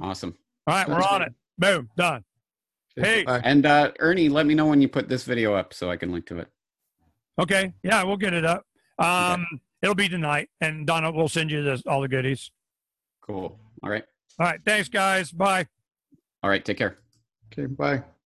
[0.00, 0.34] Awesome.
[0.66, 1.28] All right, we're on good.
[1.28, 1.34] it.
[1.58, 2.24] Boom, done.
[2.96, 3.24] Hey.
[3.26, 6.12] And uh, Ernie, let me know when you put this video up so I can
[6.12, 6.48] link to it.
[7.38, 8.64] Okay, yeah, we'll get it up.
[8.98, 9.46] Um,
[9.82, 12.50] it'll be tonight, and Donna will send you this, all the goodies.
[13.20, 13.58] Cool.
[13.82, 14.04] All right.
[14.40, 15.30] All right, thanks, guys.
[15.30, 15.66] Bye.
[16.42, 16.64] All right.
[16.64, 16.98] Take care.
[17.52, 18.02] Okay, bye.